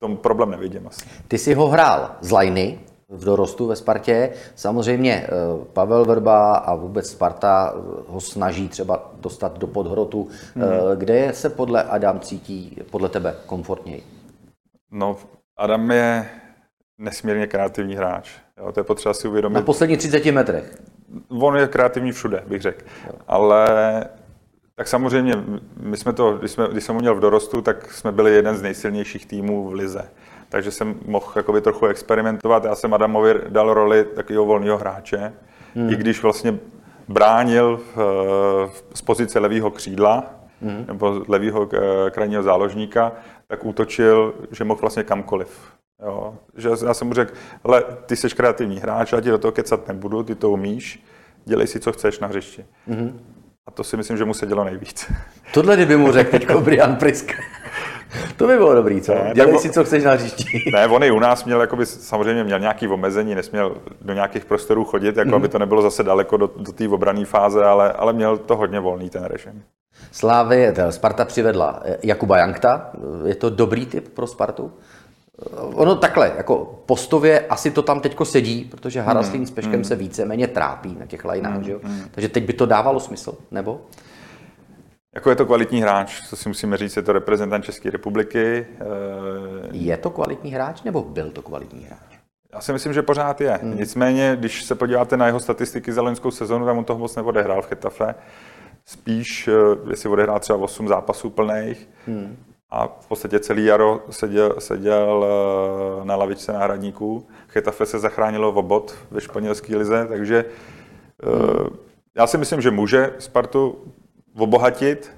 [0.00, 1.06] tom problém nevidím asi.
[1.28, 4.30] Ty jsi ho hrál z lajny, v dorostu ve Spartě.
[4.54, 5.28] Samozřejmě eh,
[5.72, 10.28] Pavel Vrba a vůbec Sparta eh, ho snaží třeba dostat do podhrotu.
[10.54, 10.64] Hmm.
[10.94, 14.02] Kde se podle Adam cítí, podle tebe, komfortněji?
[14.90, 15.16] No,
[15.56, 16.28] Adam je
[17.04, 18.30] nesmírně kreativní hráč.
[18.58, 19.54] Jo, to je potřeba si uvědomit.
[19.54, 20.74] Na posledních 30 metrech.
[21.28, 22.84] On je kreativní všude, bych řekl.
[23.28, 23.66] Ale
[24.74, 25.34] tak samozřejmě,
[25.80, 28.56] my jsme to, když, jsme, když jsem ho měl v dorostu, tak jsme byli jeden
[28.56, 30.08] z nejsilnějších týmů v Lize
[30.54, 32.64] takže jsem mohl jakoby trochu experimentovat.
[32.64, 35.32] Já jsem Adamovi dal roli takového volného hráče,
[35.74, 35.92] hmm.
[35.92, 36.58] i když vlastně
[37.08, 40.24] bránil v, z pozice levého křídla
[40.62, 40.84] hmm.
[40.88, 43.12] nebo levého eh, krajního záložníka,
[43.46, 45.72] tak útočil, že mohl vlastně kamkoliv.
[46.02, 46.34] Jo.
[46.56, 49.88] Že já jsem mu řekl, ale ty jsi kreativní hráč, já ti do toho kecat
[49.88, 51.04] nebudu, ty to umíš,
[51.44, 52.64] dělej si, co chceš na hřišti.
[52.86, 53.20] Hmm.
[53.66, 55.12] A to si myslím, že mu se dělo nejvíc.
[55.54, 57.34] Tohle kdyby mu řekl teď Brian Priska.
[58.36, 59.14] To by bylo dobrý, co?
[59.14, 60.44] Ne, Dělej si, co chceš na hřišti.
[60.72, 64.84] Ne, on i u nás měl, jakoby, samozřejmě měl nějaký omezení, nesměl do nějakých prostorů
[64.84, 65.34] chodit, jako mm.
[65.34, 68.80] aby to nebylo zase daleko do, do té obrané fáze, ale, ale měl to hodně
[68.80, 69.62] volný ten režim.
[70.12, 72.90] Slávy, Sparta přivedla Jakuba Jankta.
[73.26, 74.72] Je to dobrý typ pro Spartu?
[75.56, 79.84] Ono takhle, jako postově asi to tam teďko sedí, protože Haraslín mm, s Peškem mm.
[79.84, 81.80] se víceméně trápí na těch lineách, mm, že jo?
[81.82, 82.00] Mm.
[82.10, 83.80] Takže teď by to dávalo smysl, nebo?
[85.14, 88.66] Jako je to kvalitní hráč, co si musíme říct, je to reprezentant České republiky.
[88.80, 88.84] Eh,
[89.72, 92.18] je to kvalitní hráč nebo byl to kvalitní hráč?
[92.52, 93.58] Já si myslím, že pořád je.
[93.62, 93.76] Hmm.
[93.76, 97.62] Nicméně, když se podíváte na jeho statistiky za loňskou sezonu, tam on toho moc neodehrál
[97.62, 98.14] v Chetafe.
[98.86, 102.36] Spíš, eh, jestli odehrál třeba 8 zápasů plných hmm.
[102.70, 107.26] A v podstatě celý jaro seděl, seděl eh, na lavičce náhradníků.
[107.48, 110.44] Chetafe se zachránilo v obod ve španělské lize, takže
[111.22, 111.76] hmm.
[112.16, 113.78] já si myslím, že může Spartu
[114.38, 115.10] obohatit.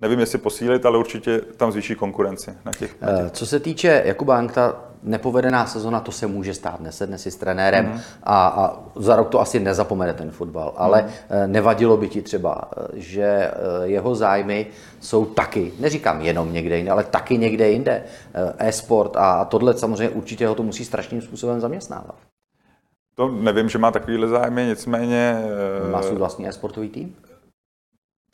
[0.00, 3.00] Nevím, jestli posílit, ale určitě tam zvýší konkurenci na těch.
[3.00, 3.26] Na těch.
[3.26, 7.36] Eh, co se týče Jakuba Ankta, nepovedená sezona, to se může stát, nesedne si s
[7.36, 8.00] trenérem mm.
[8.22, 11.52] a, a za rok to asi nezapomene ten fotbal, ale mm.
[11.52, 13.50] nevadilo by ti třeba, eh, že
[13.82, 14.66] jeho zájmy
[15.00, 18.02] jsou taky, neříkám jenom někde jinde, ale taky někde jinde,
[18.58, 22.14] e-sport a tohle samozřejmě určitě ho to musí strašným způsobem zaměstnávat.
[23.14, 25.42] To nevím, že má takovýhle zájmy, nicméně...
[25.90, 27.16] Má svůj vlastní e-sportový tým?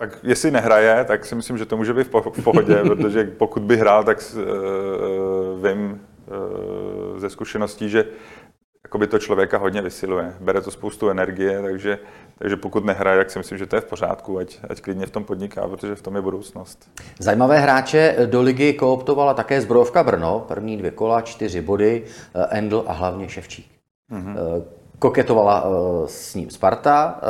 [0.03, 3.77] Tak jestli nehraje, tak si myslím, že to může být v pohodě, protože pokud by
[3.77, 6.01] hrál, tak uh, vím
[7.17, 8.05] ze zkušeností, že
[8.85, 10.35] jakoby to člověka hodně vysiluje.
[10.41, 11.99] Bere to spoustu energie, takže,
[12.39, 15.11] takže pokud nehraje, tak si myslím, že to je v pořádku, ať, ať klidně v
[15.11, 16.91] tom podniká, protože v tom je budoucnost.
[17.19, 22.05] Zajímavé hráče do ligy kooptovala také Zbrojovka Brno, první dvě kola, čtyři body,
[22.49, 23.67] Endl a hlavně Ševčík.
[24.13, 24.37] Mm-hmm
[25.03, 25.65] koketovala
[26.07, 27.21] s ním Sparta,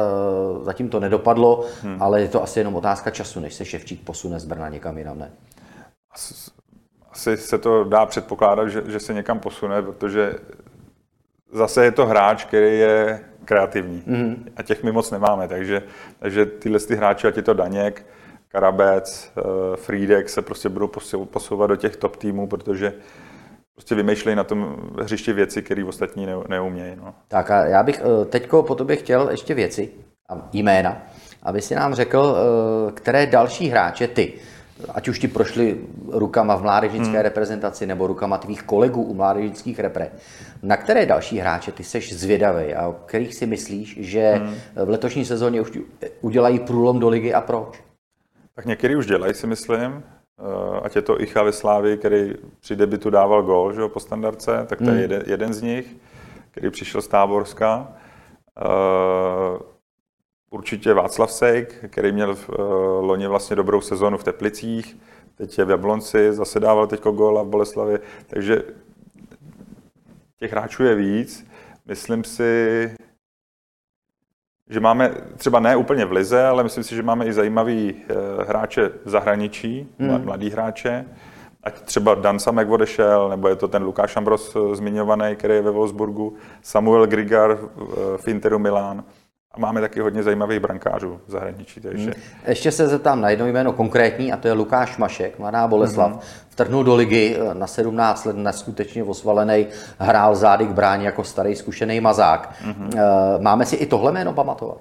[0.62, 2.02] zatím to nedopadlo, hmm.
[2.02, 5.18] ale je to asi jenom otázka času, než se Ševčík posune z Brna někam jinam,
[5.18, 5.30] ne?
[7.22, 10.34] Asi se to dá předpokládat, že, že se někam posune, protože
[11.52, 14.48] zase je to hráč, který je kreativní hmm.
[14.56, 15.82] a těch my moc nemáme, takže,
[16.18, 18.06] takže tyhle ty hráči, ať je to Daněk,
[18.48, 20.90] Karabec, uh, Friedek se prostě budou
[21.24, 22.92] posouvat do těch top týmů, protože
[23.74, 26.96] prostě vymýšlejí na tom hřišti věci, které ostatní neumějí.
[26.96, 27.14] No.
[27.28, 29.90] Tak a já bych eh, teďko po tobě chtěl ještě věci
[30.28, 31.02] a jména,
[31.42, 34.32] aby si nám řekl, eh, které další hráče ty
[34.88, 37.22] ať už ti prošli rukama v mládežnické hmm.
[37.22, 40.10] reprezentaci nebo rukama tvých kolegů u mládežnických repre,
[40.62, 44.54] na které další hráče ty seš zvědavý a o kterých si myslíš, že hmm.
[44.86, 45.78] v letošní sezóně už
[46.20, 47.82] udělají průlom do ligy a proč?
[48.54, 50.02] Tak některý už dělají, si myslím.
[50.40, 54.00] Eh, ať je to Icha ve Slávi, který při debitu dával gol že jo, po
[54.00, 54.94] standardce, tak to hmm.
[54.94, 55.96] je jeden, jeden z nich,
[56.50, 57.92] který přišel z Táborska.
[58.62, 59.71] Uh,
[60.52, 62.56] určitě Václav Sejk, který měl v uh,
[63.04, 64.98] loni vlastně dobrou sezonu v Teplicích,
[65.34, 68.62] teď je v Jablonci, zase dával teď góla v Boleslavi, takže
[70.38, 71.46] těch hráčů je víc.
[71.86, 72.94] Myslím si,
[74.70, 78.44] že máme třeba ne úplně v lize, ale myslím si, že máme i zajímavý eh,
[78.44, 80.24] hráče v zahraničí, hmm.
[80.24, 81.04] mladý hráče.
[81.62, 85.62] Ať třeba Dan Samek odešel, nebo je to ten Lukáš Ambros eh, zmiňovaný, který je
[85.62, 87.58] ve Wolfsburgu, Samuel Grigar
[88.16, 89.04] v Interu Milán.
[89.54, 91.80] A máme taky hodně zajímavých brankářů v zahraničí.
[91.80, 92.04] Takže...
[92.04, 92.22] Hmm.
[92.46, 96.10] Ještě se zeptám na jedno jméno konkrétní, a to je Lukáš Mašek, mladá Boleslav.
[96.10, 96.20] Hmm.
[96.48, 99.66] Vtrhnul do ligy eh, na 17 let, neskutečně osvalený,
[99.98, 102.54] hrál zády k bráně jako starý zkušený mazák.
[102.60, 102.90] Hmm.
[103.40, 104.78] Máme si i tohle jméno pamatovat?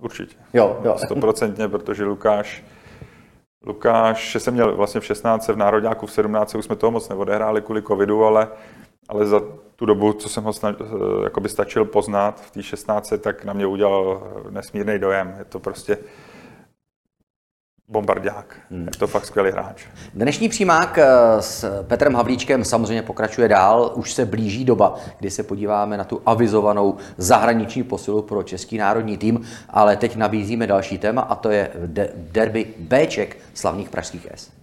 [0.00, 0.36] Určitě.
[0.52, 0.96] Jo, jo.
[1.04, 2.64] Stoprocentně, protože Lukáš
[3.66, 7.62] Lukáš jsem měl vlastně v 16 v Národňáku, v 17 už jsme toho moc neodehráli
[7.62, 8.48] kvůli covidu, ale
[9.08, 9.40] ale za
[9.76, 13.52] tu dobu, co jsem ho snaž, eh, jakoby stačil poznat v té 16, tak na
[13.52, 15.34] mě udělal nesmírný dojem.
[15.38, 15.98] Je to prostě
[17.88, 18.56] bombardák.
[18.70, 18.84] Hmm.
[18.86, 19.84] Je to fakt skvělý hráč.
[20.14, 21.06] Dnešní přímák eh,
[21.40, 23.92] s Petrem Havlíčkem samozřejmě pokračuje dál.
[23.94, 29.16] Už se blíží doba, kdy se podíváme na tu avizovanou zahraniční posilu pro český národní
[29.16, 31.70] tým, ale teď nabízíme další téma a to je
[32.14, 34.61] derby Bček slavných pražských S.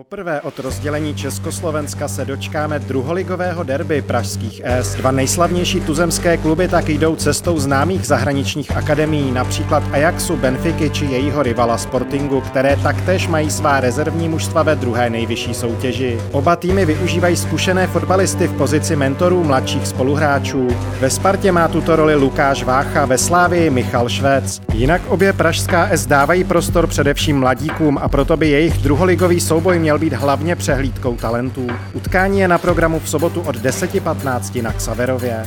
[0.00, 4.94] Poprvé od rozdělení Československa se dočkáme druholigového derby pražských S.
[4.94, 11.42] Dva nejslavnější tuzemské kluby tak jdou cestou známých zahraničních akademií, například Ajaxu, Benfiky či jejího
[11.42, 16.18] rivala Sportingu, které taktéž mají svá rezervní mužstva ve druhé nejvyšší soutěži.
[16.32, 20.68] Oba týmy využívají zkušené fotbalisty v pozici mentorů mladších spoluhráčů.
[21.00, 24.60] Ve Spartě má tuto roli Lukáš Vácha, ve Slávii Michal Švec.
[24.72, 29.89] Jinak obě pražská S dávají prostor především mladíkům a proto by jejich druholigový souboj měl
[29.98, 31.66] být hlavně přehlídkou talentů.
[31.94, 35.46] Utkání je na programu v sobotu od 10.15 na Xaverově.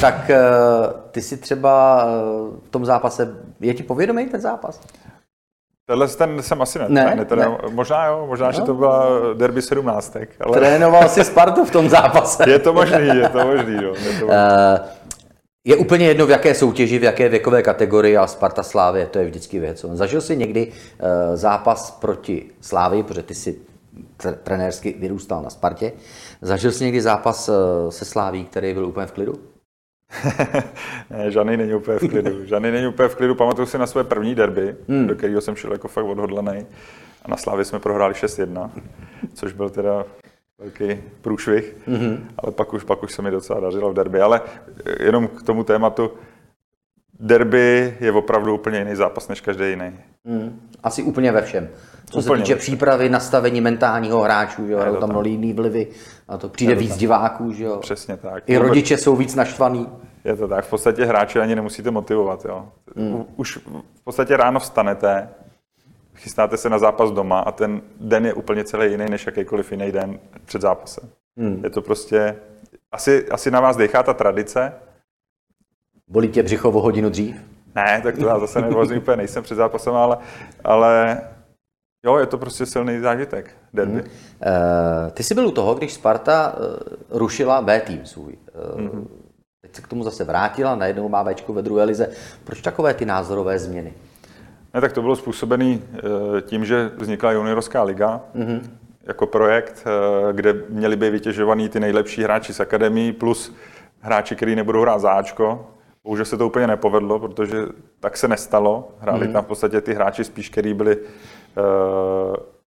[0.00, 0.40] Tak eh,
[1.10, 2.10] ty si třeba eh,
[2.66, 4.80] v tom zápase, je ti povědomý ten zápas?
[5.86, 6.86] Tenhle ten jsem asi ne.
[6.88, 7.58] ne, ne, ne.
[7.70, 8.52] Možná jo, možná, no.
[8.52, 10.16] že to byla derby 17.
[10.40, 10.58] Ale...
[10.58, 12.50] Trénoval si Spartu v tom zápase.
[12.50, 13.74] je to možný, je to možný.
[13.74, 13.94] Jo.
[13.94, 14.38] Je, to možný.
[14.38, 15.05] Uh,
[15.66, 19.24] je úplně jedno, v jaké soutěži, v jaké věkové kategorii, a Sparta Slávě, to je
[19.24, 19.84] vždycky věc.
[19.92, 20.72] Zažil jsi někdy uh,
[21.34, 23.58] zápas proti Slávii, protože ty si
[24.42, 25.92] trenérsky vyrůstal na Spartě.
[26.42, 27.54] Zažil jsi někdy zápas uh,
[27.90, 29.34] se Sláví, který byl úplně v klidu?
[31.10, 32.44] ne, žádný není úplně v klidu.
[32.46, 33.34] Žádný není úplně v klidu.
[33.34, 35.06] Pamatuju si na své první derby, hmm.
[35.06, 36.66] do kterého jsem šel jako fakt odhodlaný.
[37.22, 38.70] A na Slávě jsme prohráli 6-1,
[39.34, 40.04] což byl teda
[40.58, 42.18] velký průšvih, mm-hmm.
[42.38, 44.20] ale pak už, pak už se mi docela dařilo v derby.
[44.20, 44.40] Ale
[45.00, 46.10] jenom k tomu tématu,
[47.20, 49.92] derby je opravdu úplně jiný zápas než každý jiný.
[50.24, 51.68] Mm, asi úplně ve všem.
[52.10, 55.86] Co úplně se týče přípravy, nastavení mentálního hráčů, že jo, tam mnoho jiný vlivy
[56.28, 56.98] a to přijde víc tam.
[56.98, 57.76] diváků, že jo.
[57.76, 58.42] Přesně tak.
[58.46, 59.88] I rodiče jsou víc naštvaný.
[60.24, 62.68] Je to tak, v podstatě hráče ani nemusíte motivovat, jo.
[62.94, 63.24] Mm.
[63.36, 63.56] Už
[63.94, 65.28] v podstatě ráno vstanete,
[66.16, 69.92] chystáte se na zápas doma a ten den je úplně celý jiný než jakýkoliv jiný
[69.92, 71.08] den před zápasem.
[71.38, 71.60] Hmm.
[71.64, 72.36] Je to prostě,
[72.92, 74.72] asi, asi na vás dechá ta tradice.
[76.08, 77.36] Bolí tě břicho o hodinu dřív?
[77.74, 80.18] Ne, tak to já zase nervózní úplně nejsem před zápasem, ale,
[80.64, 81.20] ale
[82.06, 83.92] jo, je to prostě silný zážitek, derby.
[83.92, 84.02] Hmm.
[84.02, 88.38] Uh, ty jsi byl u toho, když Sparta uh, rušila B tým svůj.
[88.74, 89.08] Uh, hmm.
[89.60, 92.10] Teď se k tomu zase vrátila, najednou má Bčko ve druhé lize.
[92.44, 93.94] Proč takové ty názorové změny?
[94.76, 98.60] Ne, tak to bylo způsobené eh, tím, že vznikla juniorská liga mm-hmm.
[99.06, 103.54] jako projekt, eh, kde měli by vytěžovaný ty nejlepší hráči z akademii plus
[104.00, 105.66] hráči, kteří nebudou hrát záčko.
[106.04, 107.56] Bohužel se to úplně nepovedlo, protože
[108.00, 108.88] tak se nestalo.
[108.98, 109.32] Hráli mm-hmm.
[109.32, 111.04] tam v podstatě ty hráči spíš, kteří byli uh,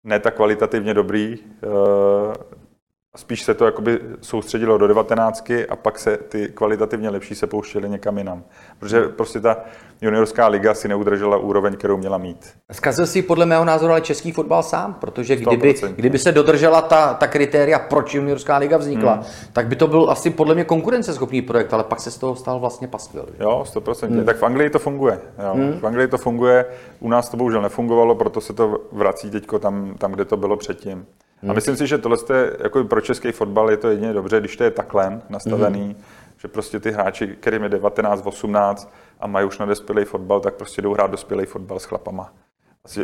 [0.05, 1.73] ne tak kvalitativně dobrý, uh,
[3.17, 7.89] spíš se to jakoby soustředilo do devatenáctky a pak se ty kvalitativně lepší se pouštěly
[7.89, 8.45] někam jinam.
[8.79, 9.57] Protože prostě ta
[10.03, 12.47] juniorská liga si neudržela úroveň, kterou měla mít.
[12.73, 17.15] Zkazil si podle mého názoru ale český fotbal sám, protože kdyby, kdyby se dodržela ta,
[17.15, 19.25] ta kritéria, proč juniorská liga vznikla, hmm.
[19.53, 22.59] tak by to byl asi podle mě konkurenceschopný projekt, ale pak se z toho stal
[22.59, 23.29] vlastně paskvil.
[23.41, 24.09] Jo, 100%.
[24.09, 24.25] Hmm.
[24.25, 25.21] Tak v Anglii to funguje.
[25.45, 25.55] Jo.
[25.55, 25.81] Hmm.
[25.81, 26.67] V Anglii to funguje,
[27.01, 30.57] u nás to bohužel nefungovalo, proto se to vrací teď tam, tam, kde to bylo
[30.57, 31.07] předtím.
[31.49, 34.57] A myslím si, že tohle je, jako pro český fotbal je to jedině dobře, když
[34.57, 35.97] to je takhle nastavený, hmm.
[36.39, 40.55] že prostě ty hráči, kterým je 19, 18 a mají už na dospělý fotbal, tak
[40.55, 42.33] prostě jdou hrát dospělý fotbal s chlapama.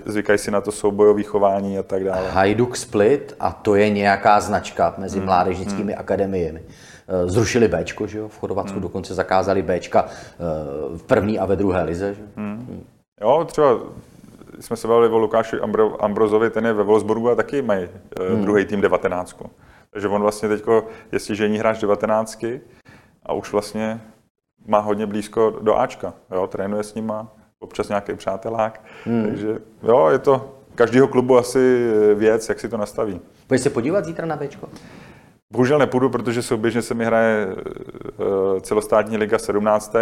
[0.05, 2.31] Zvykají si na to soubojové chování a tak dále.
[2.31, 5.27] Hajduk Split, a to je nějaká značka mezi hmm.
[5.27, 6.01] mládežnickými hmm.
[6.01, 6.63] akademiemi.
[7.09, 8.29] Eh, zrušili Bčko, že jo?
[8.29, 8.83] v Chorvatsku hmm.
[8.83, 12.15] dokonce zakázali Bčka eh, v první a ve druhé lize.
[12.15, 12.23] Že?
[12.37, 12.57] Hmm.
[12.57, 12.85] Hmm.
[13.21, 13.79] Jo, třeba
[14.61, 17.89] jsme se bavili o Lukáši Ambro, Ambrozovi, ten je ve Wolfsburgu a taky mají
[18.29, 18.43] hmm.
[18.43, 19.43] druhý tým 19.
[19.91, 20.65] Takže on vlastně teď
[21.13, 22.45] je stěžení hráč 19
[23.27, 24.01] a už vlastně
[24.67, 26.15] má hodně blízko do Ačka.
[26.35, 28.85] Jo, trénuje s nima, občas nějaký přátelák.
[29.05, 29.25] Hmm.
[29.25, 33.21] Takže jo, je to každého klubu asi věc, jak si to nastaví.
[33.47, 34.69] Pojď se podívat zítra na Bčko?
[35.53, 39.97] Bohužel nepůjdu, protože souběžně se mi hraje eh, celostátní liga 17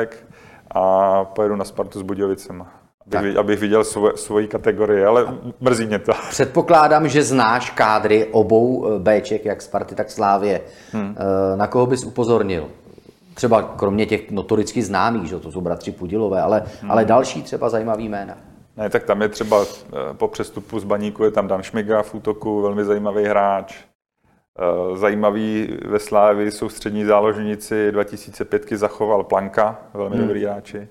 [0.71, 2.80] a pojedu na Spartu s Budějovicema.
[3.18, 5.27] Abych, abych viděl svoje, svoji kategorii, ale
[5.61, 6.12] mrzí mě to.
[6.31, 10.61] Předpokládám, že znáš kádry obou eh, Bček, jak Sparty, tak Slávě.
[10.92, 11.16] Hmm.
[11.18, 12.68] Eh, na koho bys upozornil?
[13.35, 16.90] Třeba kromě těch notoricky známých, že to jsou bratři Pudilové, ale, hmm.
[16.90, 18.35] ale další třeba zajímavý jména.
[18.77, 19.64] Ne, tak tam je třeba
[20.12, 23.77] po přestupu z Baníku je tam Dan Šmiga v útoku, velmi zajímavý hráč.
[24.59, 30.27] Eh, zajímavý ve Slávi jsou střední záložníci 2005 zachoval Planka, velmi hmm.
[30.27, 30.88] dobrý hráči.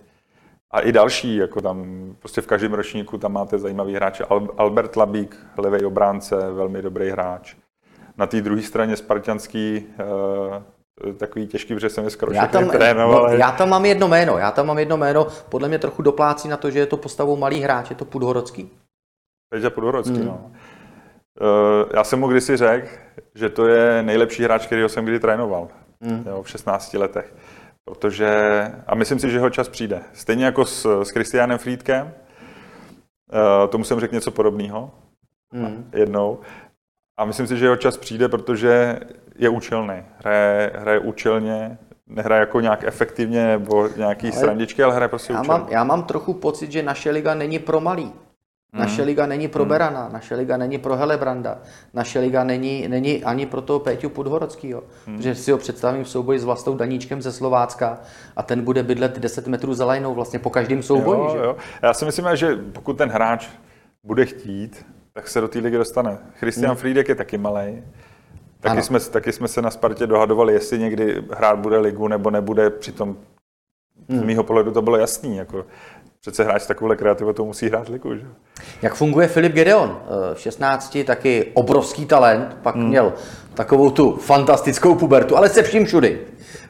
[0.71, 1.85] A i další, jako tam
[2.19, 4.23] prostě v každém ročníku tam máte zajímavý hráče.
[4.57, 7.55] Albert Labík, levý obránce, velmi dobrý hráč.
[8.17, 9.85] Na té druhé straně Spartanský,
[11.03, 13.29] uh, takový těžký, protože jsem je skoro já tam, trénoval.
[13.29, 16.47] No, já tam mám jedno jméno, já tam mám jedno jméno, podle mě trochu doplácí
[16.47, 18.71] na to, že je to postavou malý hráč, je to Pudhorodský.
[19.49, 20.25] Peťa Pudhorodský, hmm.
[20.25, 20.51] no.
[21.41, 22.87] Uh, já jsem mu kdysi řekl,
[23.35, 25.67] že to je nejlepší hráč, který jsem kdy trénoval
[26.01, 26.23] mm.
[26.27, 27.33] jo, v 16 letech.
[27.89, 30.01] Protože, a myslím si, že jeho čas přijde.
[30.13, 34.91] Stejně jako s, s Christianem Friedkem, uh, tomu jsem řekl něco podobného
[35.53, 35.89] mm.
[35.93, 36.39] jednou.
[37.19, 38.99] A myslím si, že jeho čas přijde, protože
[39.35, 40.03] je účelný.
[40.17, 45.41] Hraje, hraje účelně, nehraje jako nějak efektivně nebo nějaký ale srandičky, ale hraje prostě já
[45.41, 45.59] účelně.
[45.59, 48.13] Mám, já mám trochu pocit, že naše liga není pro malý.
[48.73, 49.05] Naše mhm.
[49.05, 49.69] liga není pro mhm.
[49.69, 51.57] Berana, naše liga není pro Helebranda,
[51.93, 54.83] naše liga není, není ani pro toho Péťu Podhorodského.
[55.05, 55.17] Hmm.
[55.17, 57.99] Protože si ho představím v souboji s vlastou Daníčkem ze Slovácka
[58.35, 61.19] a ten bude bydlet 10 metrů za lajnou vlastně po každém souboji.
[61.19, 61.37] Jo, že?
[61.37, 61.55] Jo.
[61.81, 63.47] Já si myslím, že pokud ten hráč
[64.03, 66.17] bude chtít, tak se do té ligy dostane.
[66.35, 66.77] Christian hmm.
[66.77, 67.83] Friedek je taky malý.
[68.59, 72.69] Taky jsme, taky jsme se na Spartě dohadovali, jestli někdy hrát bude ligu nebo nebude,
[72.69, 73.17] přitom
[74.09, 74.19] hmm.
[74.19, 75.37] z mého pohledu to bylo jasný.
[75.37, 75.65] Jako
[76.21, 78.15] přece hráč s takovou kreativitou musí hrát ligu.
[78.15, 78.21] Že?
[78.81, 79.99] Jak funguje Filip Gedeon?
[80.31, 82.87] Eh, v 16 taky obrovský talent, pak hmm.
[82.87, 83.13] měl
[83.53, 86.19] takovou tu fantastickou pubertu, ale se vším všudy.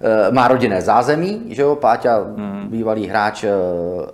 [0.02, 2.68] Eh, má rodinné zázemí, že jo, Páťa, hmm.
[2.68, 3.50] bývalý hráč eh,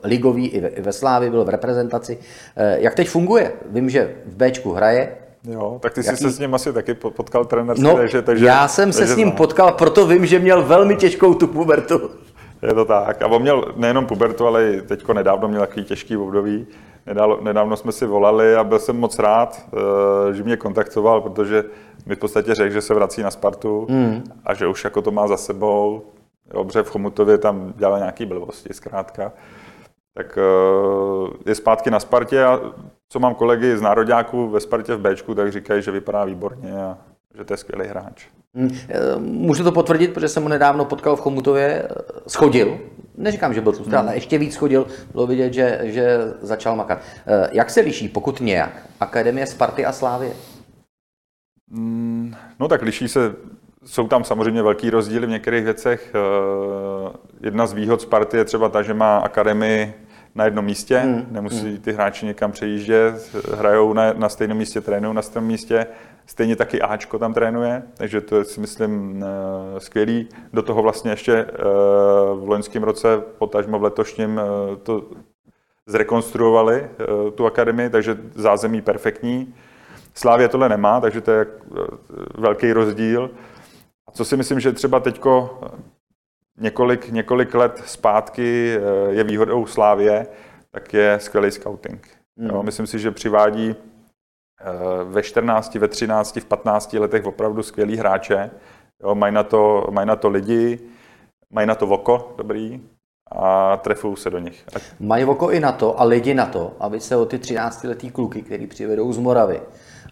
[0.04, 2.18] ligový i ve Slávi, byl v reprezentaci.
[2.76, 3.52] Jak teď funguje?
[3.70, 5.18] Vím, že v Bčku hraje,
[5.48, 6.24] Jo, tak ty jsi Jaký...
[6.24, 7.80] se s ním asi taky potkal trenér.
[7.80, 9.38] No, takže, takže, já jsem takže se s ním znám.
[9.38, 12.12] potkal, proto vím, že měl velmi těžkou tu pubertu.
[12.68, 13.22] Je to tak.
[13.22, 16.68] A on měl nejenom pubertu, ale i teďko nedávno měl takový těžký období.
[17.06, 21.64] Nedávno, nedávno jsme si volali a byl jsem moc rád, eh, že mě kontaktoval, protože
[22.06, 24.24] mi v podstatě řekl, že se vrací na Spartu mm.
[24.46, 26.02] a že už jako to má za sebou.
[26.54, 29.32] Dobře, v Chomutově tam dělal nějaký blbosti zkrátka.
[30.14, 32.60] Tak eh, je zpátky na Spartě a
[33.10, 36.98] co mám kolegy z nároďáků ve Spartě v Bčku, tak říkají, že vypadá výborně a
[37.38, 38.28] že to je skvělý hráč.
[38.56, 38.70] Hmm.
[38.90, 41.90] Eh, můžu to potvrdit, protože jsem mu nedávno potkal v Chomutově, eh,
[42.28, 42.78] schodil,
[43.18, 44.00] neříkám, že byl tlustý, hmm.
[44.00, 47.00] ale ještě víc schodil, bylo vidět, že, že začal makat.
[47.28, 50.34] Eh, jak se liší, pokud nějak, Akademie Sparty a Slávy?
[51.72, 53.36] Hmm, no tak liší se,
[53.86, 56.14] jsou tam samozřejmě velký rozdíly v některých věcech.
[57.42, 59.94] Jedna z výhod Sparty je třeba ta, že má akademii
[60.36, 61.26] na jednom místě, hmm.
[61.30, 61.78] nemusí hmm.
[61.78, 65.88] ty hráči někam přejíždět, hrajou na, na stejném místě, trénují na stejném místě.
[66.28, 70.30] Stejně taky Ačko tam trénuje, takže to je si myslím eh, skvělý.
[70.54, 71.54] Do toho vlastně ještě eh,
[72.36, 75.04] v loňském roce, potažmo v letošním, eh, to
[75.88, 76.90] zrekonstruovali
[77.36, 79.56] tu akademii, takže zázemí perfektní.
[80.14, 81.46] Slávě tohle nemá, takže to je
[82.38, 83.32] velký rozdíl.
[84.08, 85.60] A co si myslím, že třeba teďko
[86.58, 90.28] několik, několik let zpátky je výhodou Slávě,
[90.72, 92.08] tak je skvělý scouting.
[92.38, 92.50] Hmm.
[92.50, 93.76] Jo, myslím si, že přivádí
[95.04, 98.52] ve 14, ve 13, v 15 letech opravdu skvělí hráče.
[99.04, 100.80] Jo, mají, na to, mají na to lidi,
[101.50, 102.82] mají na to voko dobrý
[103.32, 104.66] a trefují se do nich.
[104.76, 104.80] A...
[105.00, 108.42] Mají voko i na to a lidi na to, aby se o ty 13-letý kluky,
[108.42, 109.62] který přivedou z Moravy,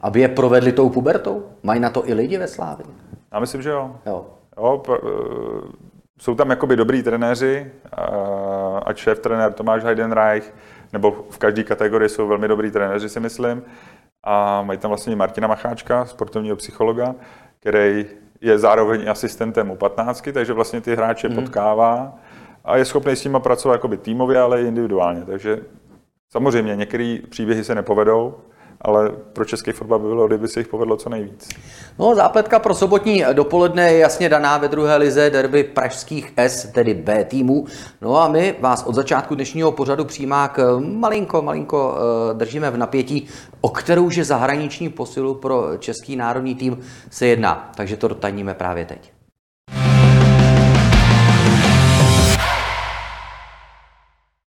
[0.01, 1.45] aby je provedli tou pubertou?
[1.63, 2.85] Mají na to i lidi ve Slávě?
[3.33, 3.95] Já myslím, že jo.
[4.05, 4.25] jo.
[4.57, 5.71] jo pr- eh,
[6.19, 7.71] jsou tam jakoby dobrý trenéři,
[8.85, 10.53] ať šéf trenér Tomáš Heidenreich,
[10.93, 13.63] nebo v každé kategorii jsou velmi dobrý trenéři, si myslím
[14.23, 17.15] a mají tam vlastně Martina Macháčka, sportovního psychologa,
[17.59, 18.05] který
[18.41, 21.35] je zároveň asistentem u 15, takže vlastně ty hráče mm.
[21.35, 22.13] potkává
[22.65, 25.25] a je schopný s nimi pracovat jakoby týmově, ale i individuálně.
[25.25, 25.59] Takže
[26.29, 28.35] samozřejmě některé příběhy se nepovedou,
[28.83, 31.49] ale pro český fotbal by bylo, kdyby se jich povedlo co nejvíc.
[31.99, 36.93] No, zápletka pro sobotní dopoledne je jasně daná ve druhé lize derby pražských S, tedy
[36.93, 37.65] B týmů.
[38.01, 43.27] No a my vás od začátku dnešního pořadu přijímák malinko, malinko eh, držíme v napětí,
[43.61, 46.79] o kterou že zahraniční posilu pro český národní tým
[47.09, 47.71] se jedná.
[47.75, 49.12] Takže to dotajníme právě teď.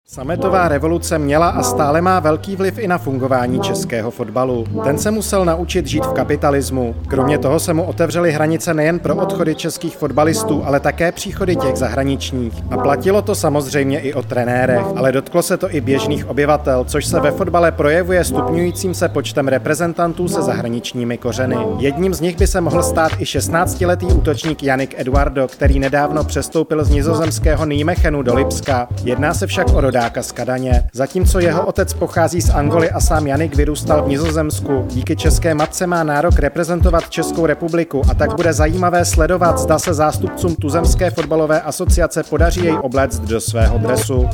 [0.09, 4.67] Sametová revoluce měla a stále má velký vliv i na fungování českého fotbalu.
[4.85, 6.97] Ten se musel naučit žít v kapitalismu.
[7.09, 11.77] Kromě toho se mu otevřely hranice nejen pro odchody českých fotbalistů, ale také příchody těch
[11.77, 12.53] zahraničních.
[12.71, 17.07] A platilo to samozřejmě i o trenérech, ale dotklo se to i běžných obyvatel, což
[17.07, 21.57] se ve fotbale projevuje stupňujícím se počtem reprezentantů se zahraničními kořeny.
[21.79, 26.85] Jedním z nich by se mohl stát i 16-letý útočník Janik Eduardo, který nedávno přestoupil
[26.85, 28.89] z nizozemského Nijmechenu do Lipska.
[29.05, 30.89] Jedná se však o rodáka z Kadaně.
[30.93, 35.87] Zatímco jeho otec pochází z Angoly a sám Janik vyrůstal v Nizozemsku, díky české matce
[35.87, 41.61] má nárok reprezentovat Českou republiku a tak bude zajímavé sledovat, zda se zástupcům Tuzemské fotbalové
[41.61, 44.29] asociace podaří jej obléct do svého dresu.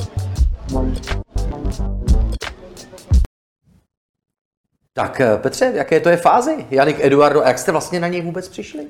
[4.95, 6.67] Tak Petře, v jaké to je fázi?
[6.71, 8.87] Janik Eduardo, a jak jste vlastně na něj vůbec přišli?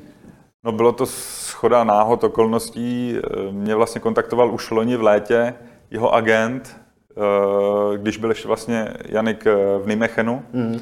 [0.64, 3.16] No bylo to schoda náhod okolností.
[3.50, 5.54] Mě vlastně kontaktoval už loni v létě
[5.92, 6.76] jeho agent,
[7.10, 10.80] eh, když byl ještě vlastně Janik eh, v Nimechenu, mm.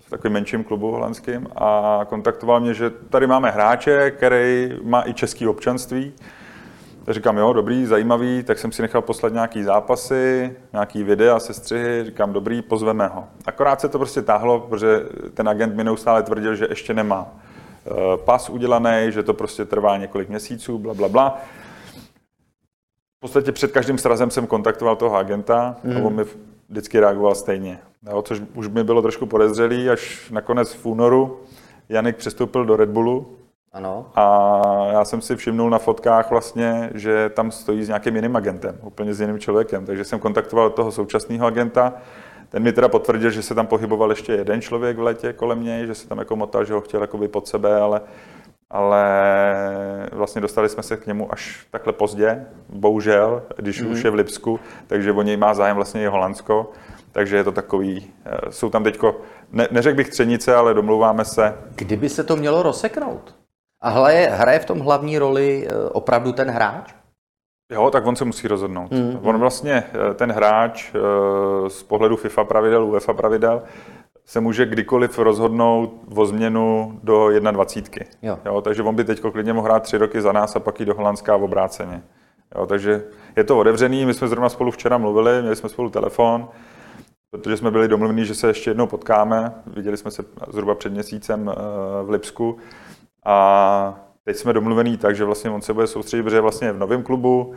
[0.00, 5.14] v takovém menším klubu holandským, a kontaktoval mě, že tady máme hráče, který má i
[5.14, 6.12] český občanství.
[7.04, 12.04] Tak říkám, jo, dobrý, zajímavý, tak jsem si nechal poslat nějaký zápasy, nějaký videa, sestřihy,
[12.04, 13.24] říkám, dobrý, pozveme ho.
[13.46, 15.00] Akorát se to prostě táhlo, protože
[15.34, 19.96] ten agent mi neustále tvrdil, že ještě nemá eh, pas udělaný, že to prostě trvá
[19.96, 21.40] několik měsíců, bla, bla, bla
[23.24, 25.96] podstatě před každým srazem jsem kontaktoval toho agenta mm.
[25.96, 26.24] a on mi
[26.68, 27.78] vždycky reagoval stejně.
[28.10, 31.40] Jo, což už mi bylo trošku podezřelý, až nakonec v únoru
[31.88, 33.26] Janik přestoupil do Red Bullu.
[33.72, 34.06] Ano.
[34.14, 34.62] A
[34.92, 39.14] já jsem si všimnul na fotkách vlastně, že tam stojí s nějakým jiným agentem, úplně
[39.14, 39.86] s jiným člověkem.
[39.86, 41.92] Takže jsem kontaktoval toho současného agenta.
[42.48, 45.86] Ten mi teda potvrdil, že se tam pohyboval ještě jeden člověk v letě kolem něj,
[45.86, 48.00] že se tam jako motal, že ho chtěl jakoby pod sebe, ale
[48.74, 49.04] ale
[50.12, 53.92] vlastně dostali jsme se k němu až takhle pozdě, bohužel, když mm.
[53.92, 56.72] už je v Lipsku, takže o něj má zájem vlastně i Holandsko,
[57.12, 59.20] takže je to takový, eh, jsou tam teďko,
[59.52, 61.54] ne, neřekl bych třenice, ale domluváme se.
[61.74, 63.34] Kdyby se to mělo rozseknout?
[63.82, 66.94] A hraje, hraje v tom hlavní roli eh, opravdu ten hráč?
[67.72, 68.90] Jo, tak on se musí rozhodnout.
[68.90, 69.18] Mm.
[69.22, 70.92] On vlastně, eh, ten hráč
[71.68, 73.62] z pohledu FIFA pravidel, UEFA pravidel,
[74.26, 78.06] se může kdykoliv rozhodnout o změnu do 21.
[78.22, 78.38] Jo.
[78.44, 80.84] Jo, takže on by teď klidně mohl hrát tři roky za nás a pak i
[80.84, 82.02] do Holandska v obráceně.
[82.54, 83.04] Jo, takže
[83.36, 86.48] je to otevřený, my jsme zrovna spolu včera mluvili, měli jsme spolu telefon,
[87.30, 89.54] protože jsme byli domluvení, že se ještě jednou potkáme.
[89.66, 91.54] Viděli jsme se zhruba před měsícem eh,
[92.02, 92.58] v Lipsku
[93.24, 96.78] a teď jsme domluvení tak, že vlastně on se bude soustředit, protože je vlastně v
[96.78, 97.54] novém klubu,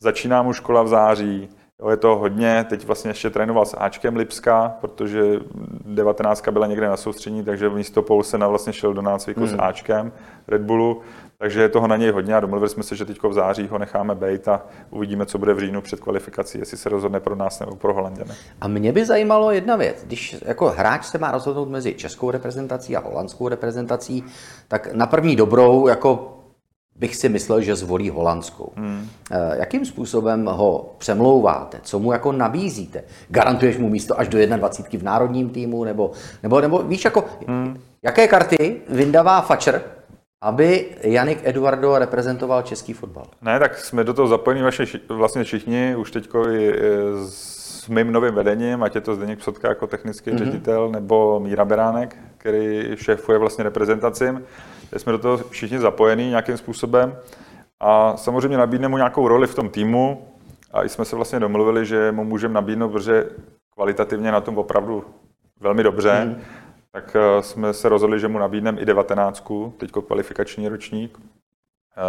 [0.00, 1.48] začíná mu škola v září,
[1.82, 5.40] Jo, je to hodně, teď vlastně ještě trénoval s Ačkem Lipska, protože
[5.84, 9.46] 19 byla někde na soustřední, takže v místo Poulsena vlastně šel do nácviku mm.
[9.46, 9.60] s hmm.
[9.60, 10.12] Ačkem
[10.48, 11.00] Red Bullu,
[11.38, 13.78] takže je toho na něj hodně a domluvili jsme se, že teď v září ho
[13.78, 17.60] necháme být a uvidíme, co bude v říjnu před kvalifikací, jestli se rozhodne pro nás
[17.60, 18.30] nebo pro Holanděny.
[18.60, 22.96] A mě by zajímalo jedna věc, když jako hráč se má rozhodnout mezi českou reprezentací
[22.96, 24.24] a holandskou reprezentací,
[24.68, 26.38] tak na první dobrou jako
[26.96, 28.72] bych si myslel, že zvolí holandskou.
[28.76, 29.08] Hmm.
[29.54, 31.80] Jakým způsobem ho přemlouváte?
[31.82, 33.04] Co mu jako nabízíte?
[33.28, 35.84] Garantuješ mu místo až do 21 v národním týmu?
[35.84, 36.10] Nebo,
[36.42, 37.80] nebo, nebo víš, jako, hmm.
[38.02, 39.82] jaké karty vyndává Fatscher,
[40.42, 43.24] aby Janik Eduardo reprezentoval český fotbal?
[43.42, 44.62] Ne, tak jsme do toho zapojení
[45.08, 46.28] vlastně všichni, už teď
[47.28, 52.16] s mým novým vedením, ať je to Zdeněk Psotka jako technický ředitel, nebo Míra Beránek,
[52.38, 54.42] který šéfuje vlastně reprezentacím
[54.96, 57.16] jsme do toho všichni zapojení nějakým způsobem
[57.80, 60.28] a samozřejmě nabídneme mu nějakou roli v tom týmu
[60.72, 63.30] a jsme se vlastně domluvili, že mu můžeme nabídnout, protože
[63.74, 65.04] kvalitativně na tom opravdu
[65.60, 66.42] velmi dobře, mm.
[66.92, 72.00] tak eh, jsme se rozhodli, že mu nabídneme i 19, teďko kvalifikační ročník, eh,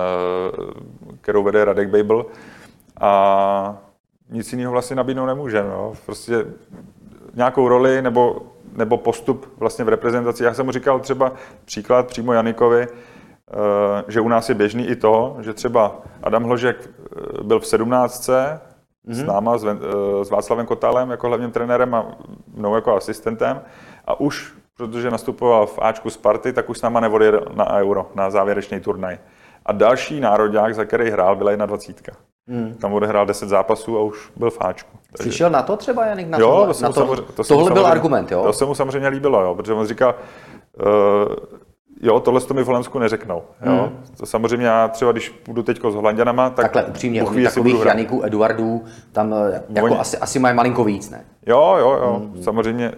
[1.21, 2.25] kterou vede Radek Babel
[2.99, 3.77] a
[4.29, 5.69] nic jiného vlastně nabídnout nemůžeme.
[5.69, 5.93] No.
[6.05, 6.45] Prostě
[7.33, 8.41] nějakou roli nebo
[8.75, 10.43] nebo postup vlastně v reprezentaci.
[10.43, 11.31] Já jsem mu říkal třeba
[11.65, 16.89] příklad přímo Janikovi, eh, že u nás je běžný i to, že třeba Adam Hložek
[16.89, 18.29] eh, byl v 17.
[18.29, 18.59] Mm-hmm.
[19.13, 19.27] s mhm.
[19.27, 19.75] náma, s, eh,
[20.31, 22.17] Václavem Kotálem jako hlavním trenérem a
[22.55, 23.61] mnou jako asistentem
[24.05, 28.29] a už protože nastupoval v Ačku Sparty, tak už s náma nevodil na Euro, na
[28.29, 29.19] závěrečný turnaj.
[29.65, 32.13] A další národák, za který hrál, byla 21.
[32.47, 32.73] Hmm.
[32.73, 34.97] Tam odehrál 10 zápasů a už byl v Ačku.
[35.17, 35.29] Takže...
[35.29, 36.27] Přišel na to třeba Janik?
[36.27, 38.43] Na jo, tohle, to na to, samozřejmě, to tohle byl argument, jo?
[38.43, 40.15] To se mu samozřejmě líbilo, jo, protože on říkal,
[40.85, 40.85] uh,
[42.05, 43.41] jo, tohle to mi v Holandsku neřeknou.
[43.65, 43.71] Jo?
[43.71, 44.03] Hmm.
[44.17, 47.85] To samozřejmě já třeba, když půjdu teď s Holanděnama, tak Takhle upřímně, budu takových.
[47.85, 51.25] Janiků, Eduardů, tam eh, jako Oni- asi, asi mají malinko víc, ne?
[51.47, 52.21] Jo, jo, jo.
[52.33, 52.43] Hmm.
[52.43, 52.91] Samozřejmě,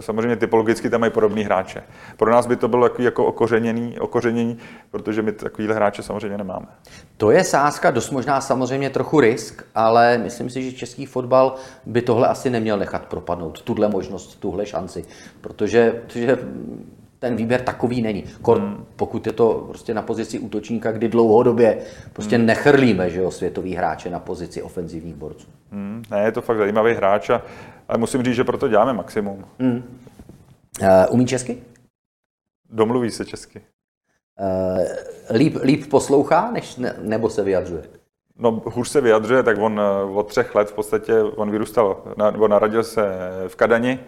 [0.00, 1.82] samozřejmě typologicky tam mají podobný hráče.
[2.16, 4.58] Pro nás by to bylo takový jako okořeněný, okořenění,
[4.90, 6.66] protože my takovýhle hráče samozřejmě nemáme.
[7.16, 11.54] To je sázka, dost možná samozřejmě trochu risk, ale myslím si, že český fotbal
[11.86, 15.04] by tohle asi neměl nechat propadnout, tuhle možnost, tuhle šanci,
[15.40, 16.38] protože, protože
[17.18, 18.24] ten výběr takový není.
[18.42, 18.84] Kor, Hmm.
[18.96, 21.78] pokud je to prostě na pozici útočníka, kdy dlouhodobě
[22.12, 22.46] prostě Hmm.
[22.46, 25.48] nechrlíme, že jo, světový hráče na pozici ofenzivních borců.
[25.72, 27.42] Hmm, ne, je to fakt zajímavý hráč, a,
[27.88, 29.44] ale musím říct, že proto děláme maximum.
[29.60, 29.76] Uh,
[31.10, 31.58] umí česky?
[32.70, 33.60] Domluví se česky.
[34.40, 37.82] Uh, líp, líp poslouchá, než ne, nebo se vyjadřuje?
[38.40, 42.48] No, hůř se vyjadřuje, tak on eh, od třech let v podstatě, on vyrůstal, nebo
[42.48, 43.04] narodil se
[43.48, 44.00] v Kadani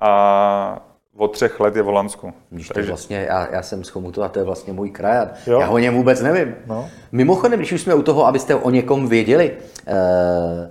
[0.00, 2.32] a od třech let je v Holandsku.
[2.50, 5.28] Když to vlastně, já, já jsem z Chomutu a to je vlastně můj kraj a
[5.46, 5.60] Jo.
[5.60, 6.54] já o něm vůbec nevím.
[6.66, 6.88] No.
[7.12, 9.52] Mimochodem, když už jsme u toho, abyste o někom věděli,
[9.86, 10.70] eh,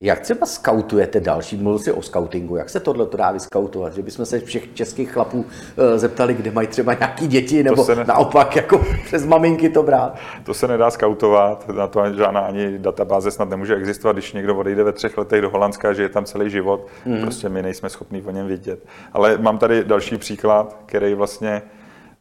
[0.00, 4.02] jak třeba skautujete další, mluvil si o skautingu, jak se tohle to dá vyskautovat, že
[4.02, 5.44] bychom se všech českých chlapů
[5.78, 10.18] eh, zeptali, kde mají třeba nějaký děti, nebo ne- naopak jako přes maminky to brát.
[10.44, 14.84] To se nedá skautovat, na to žádná ani databáze snad nemůže existovat, když někdo odejde
[14.84, 17.20] ve třech letech do Holandska, že je tam celý život, mm.
[17.20, 18.86] prostě my nejsme schopni o něm vědět.
[19.12, 21.62] Ale mám tady další příklad, který vlastně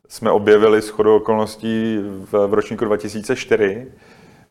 [0.08, 2.00] jsme objevili s chodou okolností
[2.32, 3.88] v, v ročníku 2004.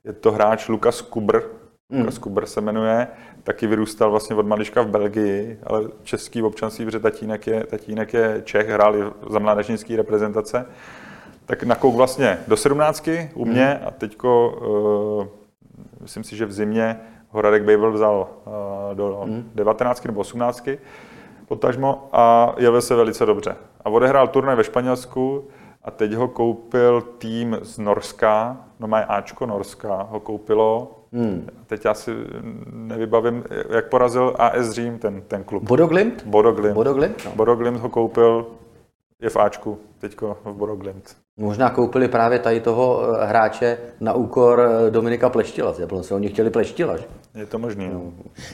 [0.04, 1.40] Je to hráč Lukas Kubr,
[1.91, 2.09] mm.
[2.45, 3.09] Se jmenuje,
[3.43, 8.43] taky vyrůstal vlastně od malička v Belgii, ale český občanství, protože tatínek je, tatínek je
[8.45, 10.66] Čech, hrál za mládežnický reprezentace
[11.47, 14.59] tak nakouk vlastně do sedmnáctky u mě a teďko,
[15.20, 15.26] uh,
[16.01, 18.53] myslím si, že v zimě ho Radek Bejbel vzal uh,
[18.95, 20.78] do devatenáctky nebo osmnáctky
[21.49, 23.57] potažmo a jel se velice dobře.
[23.84, 25.45] A odehrál turnaj ve Španělsku
[25.84, 30.93] a teď ho koupil tým z Norska, no má Ačko Norska, ho koupilo.
[31.16, 31.48] Hmm.
[31.66, 32.10] Teď já si
[32.72, 35.62] nevybavím, jak porazil AS Řím ten, ten klub.
[35.62, 36.22] Bodoglimt?
[36.26, 36.74] Bodo Glimt.
[36.74, 37.32] Bodo Glimt, no.
[37.34, 38.46] Bodo Glimt ho koupil,
[39.20, 41.16] je v Ačku, teďko v Bodo Glimt.
[41.36, 46.28] Možná koupili právě tady toho eh, hráče na úkor eh, Dominika Pleštila, protože se oni
[46.28, 47.04] chtěli Pleštila, že?
[47.34, 47.90] Je to možný.
[47.92, 48.02] No.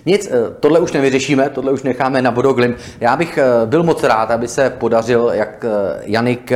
[0.07, 2.77] Nic, eh, tohle už nevyřešíme, tohle už necháme na Bodoglim.
[3.01, 5.65] Já bych byl moc rád, aby se podařil, jak
[6.03, 6.53] Janik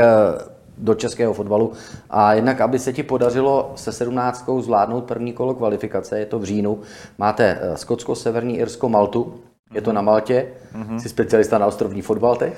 [0.77, 1.73] do českého fotbalu
[2.11, 4.49] a jednak, aby se ti podařilo se 17.
[4.61, 6.81] zvládnout první kolo kvalifikace, je to v říjnu.
[7.19, 9.35] Máte eh, Skotsko, Severní Irsko, Maltu,
[9.75, 11.01] je to na Maltě, Mhm.
[11.01, 12.55] jsi specialista na ostrovní fotbal teď?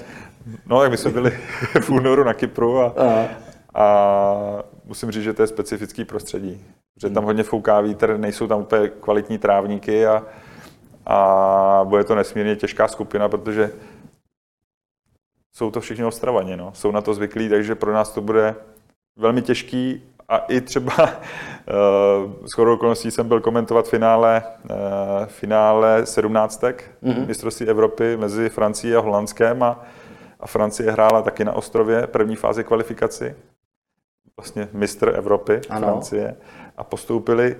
[0.66, 1.30] no, tak my jsme byli
[1.80, 3.24] v únoru na Kypru a, Aha.
[3.74, 6.60] a musím říct, že to je specifický prostředí.
[7.02, 10.22] Že tam hodně fouká vítr, nejsou tam úplně kvalitní trávníky a,
[11.06, 13.70] a bude to nesmírně těžká skupina, protože
[15.58, 16.70] jsou to všichni Ostravani, no.
[16.74, 18.54] jsou na to zvyklí, takže pro nás to bude
[19.16, 24.76] velmi těžký a i třeba uh, s chodou okolností jsem byl komentovat finále, uh,
[25.26, 27.26] finále sedmnáctek mm-hmm.
[27.26, 29.84] mistrovství Evropy mezi Francií a Holandskem a,
[30.40, 33.34] a Francie hrála taky na ostrově první fázi kvalifikaci,
[34.36, 35.86] vlastně mistr Evropy Ano.
[35.86, 36.36] Francie
[36.76, 37.56] a postoupili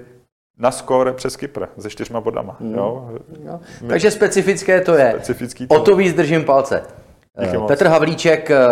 [0.59, 2.57] na skóre přes Kypr se čtyřma bodama.
[2.61, 2.75] Mm.
[2.75, 3.11] Jo?
[3.45, 3.61] No.
[3.89, 5.11] Takže specifické to je.
[5.11, 6.83] Specifický to O to víc držím palce.
[7.41, 7.69] Díky Eh, moc.
[7.69, 8.67] Petr Havlíček, eh,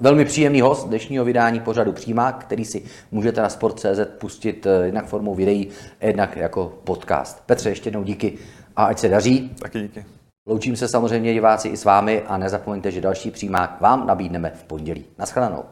[0.00, 5.06] velmi příjemný host dnešního vydání pořadu Přímák, který si můžete na sport.cz pustit eh, jednak
[5.06, 5.68] formou videí,
[6.00, 7.42] jednak jako podcast.
[7.46, 8.38] Petře, ještě jednou díky
[8.76, 9.50] a ať se daří.
[9.58, 10.04] Taky díky.
[10.46, 14.64] Loučím se samozřejmě diváci i s vámi a nezapomeňte, že další přímák vám nabídneme v
[14.64, 15.04] pondělí.
[15.18, 15.64] Naschledanou.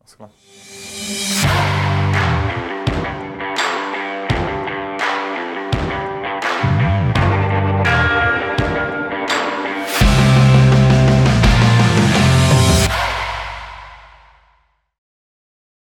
[0.00, 0.28] Naschle.